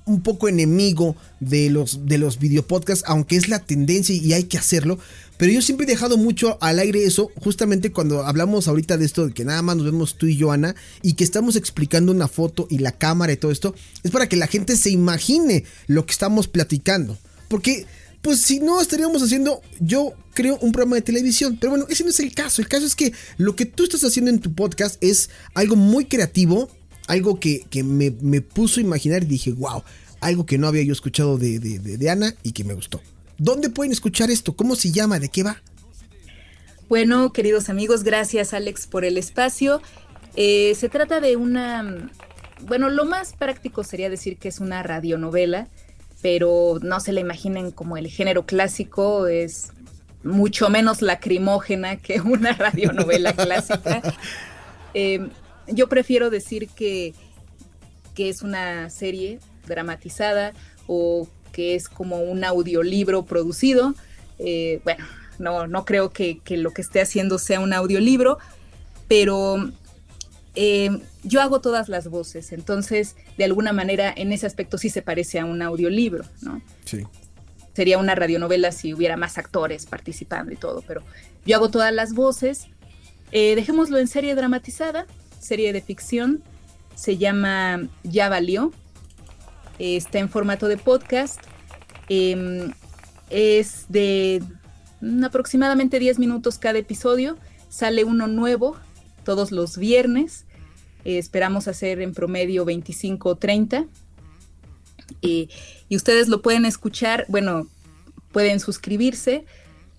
[0.05, 4.57] un poco enemigo de los, de los videopodcasts, aunque es la tendencia y hay que
[4.57, 4.99] hacerlo.
[5.37, 9.27] Pero yo siempre he dejado mucho al aire eso, justamente cuando hablamos ahorita de esto,
[9.27, 12.27] de que nada más nos vemos tú y yo, Ana, y que estamos explicando una
[12.27, 16.05] foto y la cámara y todo esto, es para que la gente se imagine lo
[16.05, 17.17] que estamos platicando.
[17.47, 17.85] Porque,
[18.21, 21.57] pues si no, estaríamos haciendo, yo creo, un programa de televisión.
[21.59, 22.61] Pero bueno, ese no es el caso.
[22.61, 26.05] El caso es que lo que tú estás haciendo en tu podcast es algo muy
[26.05, 26.69] creativo,
[27.07, 29.83] algo que, me, puso a imaginar y dije, wow,
[30.21, 33.01] algo que no había yo escuchado de, de, Ana y que me gustó.
[33.37, 34.55] ¿Dónde pueden escuchar esto?
[34.55, 35.19] ¿Cómo se llama?
[35.19, 35.61] ¿De qué va?
[36.87, 39.81] Bueno, queridos amigos, gracias Alex por el espacio.
[40.35, 42.11] Eh, se trata de una,
[42.61, 45.67] bueno, lo más práctico sería decir que es una radionovela,
[46.21, 49.71] pero no se la imaginen como el género clásico, es
[50.23, 54.01] mucho menos lacrimógena que una radionovela clásica.
[54.95, 55.27] Eh,
[55.67, 57.13] yo prefiero decir que,
[58.15, 60.53] que es una serie dramatizada
[60.87, 63.93] o que es como un audiolibro producido.
[64.39, 65.05] Eh, bueno,
[65.39, 68.37] no, no creo que, lo que esté haciendo sea un audiolibro,
[69.07, 69.71] pero
[70.55, 70.89] eh,
[71.23, 75.39] yo hago todas las voces, entonces de alguna manera en ese aspecto sí se parece
[75.39, 76.61] a un audiolibro, ¿no?
[76.85, 77.03] Sí.
[77.73, 81.01] Sería una radionovela si hubiera más actores participando y todo, pero
[81.45, 82.67] yo hago todas las voces.
[83.31, 85.07] Eh, dejémoslo en serie dramatizada,
[85.43, 86.41] serie de ficción,
[86.95, 88.71] se llama Ya Valió,
[89.79, 91.39] está en formato de podcast,
[92.09, 92.71] em,
[93.29, 94.41] es de
[95.23, 97.37] aproximadamente 10 minutos cada episodio,
[97.69, 98.77] sale uno nuevo
[99.23, 100.45] todos los viernes,
[101.05, 103.85] esperamos hacer en promedio 25 o 30.
[105.21, 105.49] y
[105.91, 107.67] ustedes lo pueden escuchar, bueno,
[108.31, 109.45] pueden suscribirse,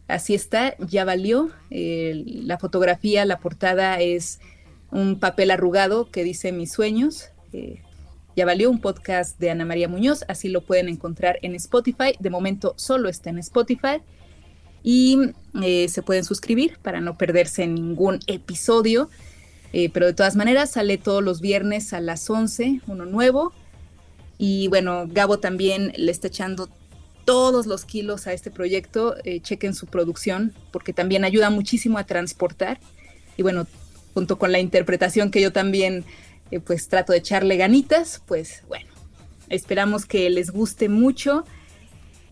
[0.08, 1.50] así está, ya valió.
[1.70, 4.40] la fotografía, la portada es
[4.94, 7.26] un papel arrugado que dice mis sueños.
[7.52, 7.82] Eh,
[8.36, 12.14] ya valió un podcast de Ana María Muñoz, así lo pueden encontrar en Spotify.
[12.20, 14.00] De momento solo está en Spotify.
[14.84, 15.18] Y
[15.62, 19.10] eh, se pueden suscribir para no perderse ningún episodio.
[19.72, 23.52] Eh, pero de todas maneras sale todos los viernes a las 11, uno nuevo.
[24.38, 26.68] Y bueno, Gabo también le está echando
[27.24, 29.16] todos los kilos a este proyecto.
[29.42, 32.78] Chequen su producción porque también ayuda muchísimo a transportar.
[33.36, 33.66] Y bueno,
[34.14, 36.04] junto con la interpretación que yo también
[36.50, 38.88] eh, pues trato de echarle ganitas, pues bueno,
[39.48, 41.44] esperamos que les guste mucho.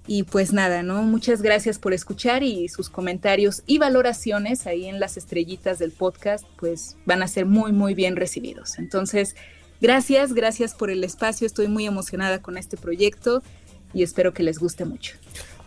[0.05, 1.03] Y pues nada, ¿no?
[1.05, 6.45] Muchas gracias por escuchar y sus comentarios y valoraciones ahí en las estrellitas del podcast,
[6.57, 8.78] pues van a ser muy, muy bien recibidos.
[8.78, 9.37] Entonces,
[9.80, 11.47] gracias, gracias por el espacio.
[11.47, 13.45] Estoy muy emocionada con este proyecto
[13.95, 15.14] y espero que les guste mucho.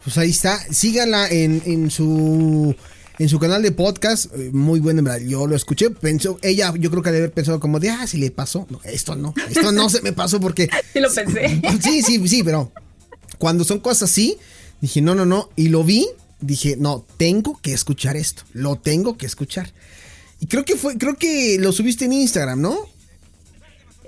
[0.04, 2.76] Pues ahí está, síganla en, en su
[3.18, 7.02] en su canal de podcast, eh, muy bueno, yo lo escuché, pensó, ella yo creo
[7.02, 9.90] que debe haber pensado como de, ah, si le pasó, no, esto no, esto no
[9.90, 10.70] se me pasó porque...
[10.94, 11.62] Sí lo pensé.
[11.82, 12.72] Sí, sí, sí, pero
[13.38, 14.38] cuando son cosas así,
[14.82, 16.08] dije, no, no, no, y lo vi,
[16.42, 19.72] dije, no, tengo que escuchar esto, lo tengo que escuchar.
[20.40, 22.78] Y creo que fue, creo que lo subiste en Instagram, ¿no?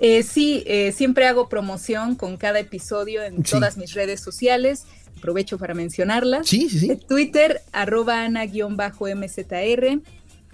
[0.00, 4.84] Eh, sí, eh, siempre hago promoción con cada episodio en todas mis redes sociales.
[5.16, 6.46] Aprovecho para mencionarlas.
[6.48, 6.96] Sí, sí, sí.
[7.08, 10.00] Twitter, arroba ana-mzr.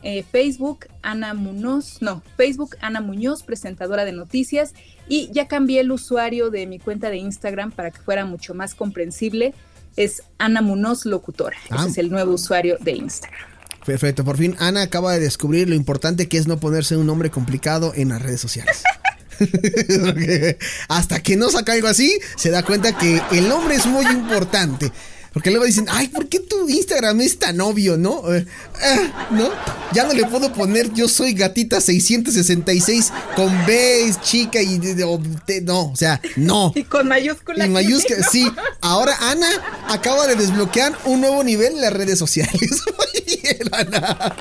[0.07, 4.75] Eh, Facebook, Ana Muñoz, no, Facebook, Ana Muñoz, presentadora de noticias.
[5.09, 8.75] Y ya cambié el usuario de mi cuenta de Instagram para que fuera mucho más
[8.75, 9.55] comprensible.
[9.97, 11.57] Es Ana Muñoz Locutora.
[11.65, 11.87] Ese Ah.
[11.89, 13.49] es el nuevo usuario de Instagram.
[13.87, 17.31] Perfecto, por fin Ana acaba de descubrir lo importante que es no ponerse un nombre
[17.31, 18.83] complicado en las redes sociales.
[20.89, 24.91] Hasta que no saca algo así, se da cuenta que el nombre es muy importante.
[25.33, 28.33] Porque luego dicen, ay, ¿por qué tu Instagram es tan obvio, no?
[28.33, 28.47] Eh,
[28.81, 29.51] eh, ¿No?
[29.93, 35.21] Ya no le puedo poner yo soy gatita 666 con B, es chica y o
[35.45, 36.71] te- no, o sea, no.
[36.77, 37.65] Y con mayúscula.
[37.65, 38.49] En mayúscula, sí.
[38.81, 39.49] Ahora Ana
[39.89, 42.53] acaba de desbloquear un nuevo nivel en las redes sociales.
[42.97, 44.37] Muy bien, Ana.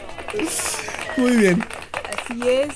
[1.17, 1.65] Muy bien.
[2.29, 2.69] Así es.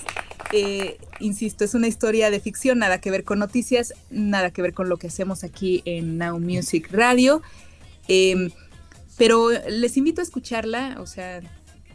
[0.54, 4.74] Eh, insisto, es una historia de ficción, nada que ver con noticias, nada que ver
[4.74, 7.42] con lo que hacemos aquí en Now Music Radio.
[8.08, 8.50] Eh,
[9.18, 11.42] pero les invito a escucharla, o sea,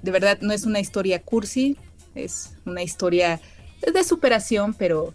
[0.03, 1.77] de verdad no es una historia cursi,
[2.15, 3.41] es una historia
[3.93, 5.15] de superación, pero,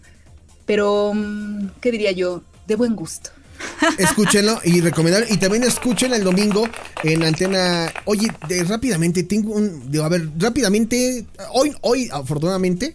[0.66, 2.42] pero, mm, ¿qué diría yo?
[2.66, 3.30] De buen gusto.
[3.98, 5.24] Escúchenlo y recomendar.
[5.28, 6.68] Y también escuchen el domingo
[7.02, 7.92] en antena.
[8.04, 9.90] Oye, de- rápidamente, tengo un.
[9.90, 11.26] de- a ver, rápidamente.
[11.52, 12.94] Hoy, hoy, afortunadamente.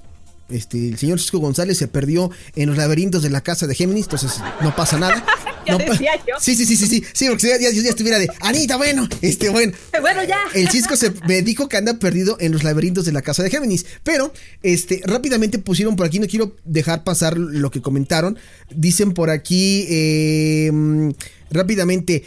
[0.53, 4.05] Este, el señor Cisco González se perdió en los laberintos de la casa de Géminis,
[4.05, 5.25] entonces no pasa nada.
[5.65, 6.33] Ya No decía yo.
[6.41, 9.47] Sí, sí, sí, sí, sí, sí, porque ya, ya- ya estuviera de Anita, bueno, este,
[9.49, 9.71] bueno.
[10.01, 10.37] Bueno, ya.
[10.53, 13.49] El Cisco se me dijo que anda perdido en los laberintos de la casa de
[13.49, 13.85] Géminis.
[14.03, 18.37] Pero, este, rápidamente pusieron por aquí, no quiero dejar pasar lo que comentaron.
[18.75, 21.11] Dicen por aquí, eh, mm,
[21.51, 22.25] rápidamente.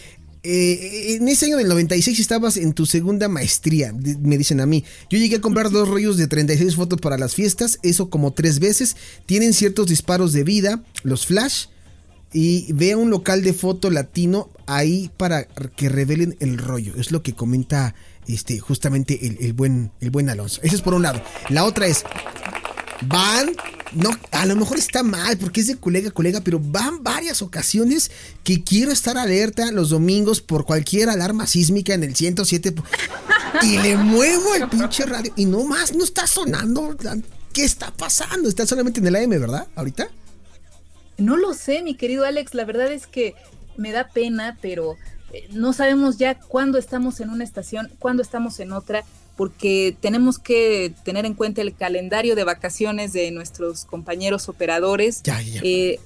[0.49, 4.85] Eh, en ese año del 96 estabas en tu segunda maestría, me dicen a mí.
[5.11, 8.61] Yo llegué a comprar dos rollos de 36 fotos para las fiestas, eso como tres
[8.61, 8.97] veces.
[9.27, 11.67] Tienen ciertos disparos de vida, los flash
[12.33, 16.95] y vea un local de foto latino ahí para que revelen el rollo.
[16.97, 17.97] Es lo que comenta
[18.29, 20.61] este justamente el, el buen el buen Alonso.
[20.63, 21.21] Ese es por un lado.
[21.49, 22.05] La otra es
[23.03, 23.55] van
[23.93, 28.11] no a lo mejor está mal porque es de colega colega, pero van varias ocasiones
[28.43, 32.75] que quiero estar alerta los domingos por cualquier alarma sísmica en el 107
[33.63, 36.97] y le muevo el pinche radio y no más no está sonando.
[37.53, 38.49] ¿Qué está pasando?
[38.49, 39.67] Está solamente en el AM, ¿verdad?
[39.77, 40.09] Ahorita.
[41.17, 43.35] No lo sé, mi querido Alex, la verdad es que
[43.79, 44.97] me da pena, pero
[45.33, 49.05] eh, no sabemos ya cuándo estamos en una estación, cuándo estamos en otra,
[49.37, 55.23] porque tenemos que tener en cuenta el calendario de vacaciones de nuestros compañeros operadores.
[55.23, 55.61] Ya, ya.
[55.63, 56.01] Eh,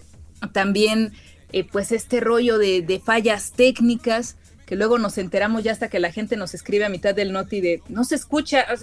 [0.53, 1.13] también,
[1.53, 5.99] eh, pues, este rollo de, de fallas técnicas que luego nos enteramos ya hasta que
[5.99, 8.77] la gente nos escribe a mitad del noti de no se escucha, ah,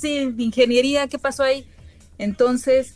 [0.00, 1.66] sí, ingeniería, ¿qué pasó ahí?
[2.18, 2.94] Entonces,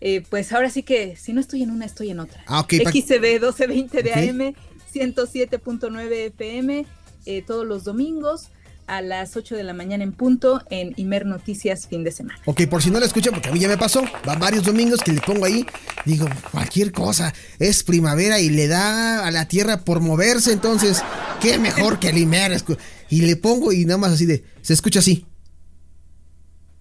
[0.00, 2.42] eh, pues ahora sí que si no estoy en una, estoy en otra.
[2.46, 4.16] Ah, ok, pa- XCB 1220 de Ok.
[4.16, 4.54] AM,
[4.92, 6.86] 107.9 FM,
[7.26, 8.48] eh, todos los domingos
[8.86, 12.38] a las 8 de la mañana en punto en Imer Noticias fin de semana.
[12.44, 14.04] Ok, por si no la escuchan, porque a mí ya me pasó.
[14.28, 15.66] Va varios domingos que le pongo ahí.
[16.04, 17.34] Digo, cualquier cosa.
[17.58, 20.52] Es primavera y le da a la tierra por moverse.
[20.52, 21.02] Entonces,
[21.40, 22.62] qué mejor que el Imer.
[23.10, 24.44] Y le pongo y nada más así de.
[24.62, 25.26] Se escucha así.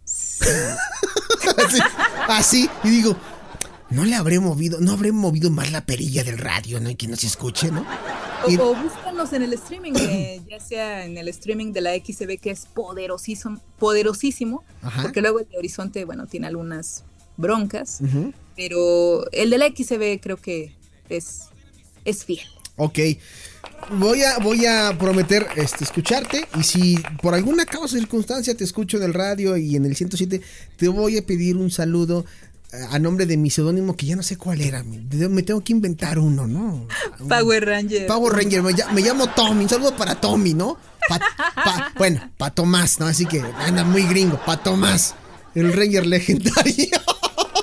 [1.57, 1.79] así,
[2.27, 2.69] así.
[2.83, 3.17] Y digo,
[3.89, 6.89] no le habré movido, no habré movido más la perilla del radio, ¿no?
[6.89, 7.85] Y que no se escuche, ¿no?
[8.45, 11.91] O, Y- o búscanos en el streaming, eh, ya sea en el streaming de la
[11.95, 15.01] XCB que es poderosísimo, poderosísimo Ajá.
[15.03, 17.03] porque luego el de Horizonte, bueno, tiene algunas
[17.37, 17.99] broncas,
[18.55, 20.73] pero el de la XCB creo que
[21.09, 21.43] es,
[22.05, 22.45] es fiel.
[22.77, 22.99] Ok.
[23.99, 28.63] voy a, voy a prometer este, escucharte y si por alguna causa o circunstancia te
[28.63, 30.41] escucho en el radio y en el 107,
[30.77, 32.25] te voy a pedir un saludo
[32.89, 34.83] a nombre de mi seudónimo que ya no sé cuál era.
[34.83, 36.87] Me tengo que inventar uno, ¿no?
[37.27, 38.07] Power Ranger.
[38.07, 39.63] Power Ranger, me, llamo Tommy.
[39.63, 40.77] Un saludo para Tommy, ¿no?
[41.97, 43.05] bueno, para Tomás, ¿no?
[43.05, 45.15] Así que anda muy gringo, para Tomás,
[45.53, 46.99] el Ranger legendario.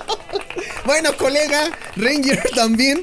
[0.84, 3.02] bueno, colega, Ranger también.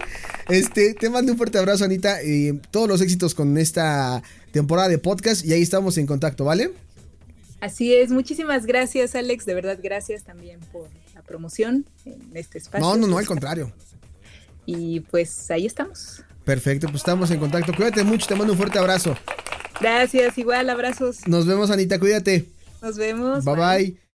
[0.49, 2.24] Este, te mando un fuerte abrazo, Anita.
[2.24, 5.45] Y todos los éxitos con esta temporada de podcast.
[5.45, 6.72] Y ahí estamos en contacto, ¿vale?
[7.62, 8.10] Así es.
[8.10, 9.45] Muchísimas gracias, Alex.
[9.45, 10.88] De verdad, gracias también por
[11.30, 12.86] promoción en este espacio.
[12.86, 13.72] No, no, no, al contrario.
[14.66, 16.24] Y pues ahí estamos.
[16.44, 17.74] Perfecto, pues estamos en contacto.
[17.74, 19.16] Cuídate mucho, te mando un fuerte abrazo.
[19.80, 21.28] Gracias, igual, abrazos.
[21.28, 22.48] Nos vemos, Anita, cuídate.
[22.82, 23.46] Nos vemos.
[23.46, 23.56] bye.
[23.56, 23.98] bye.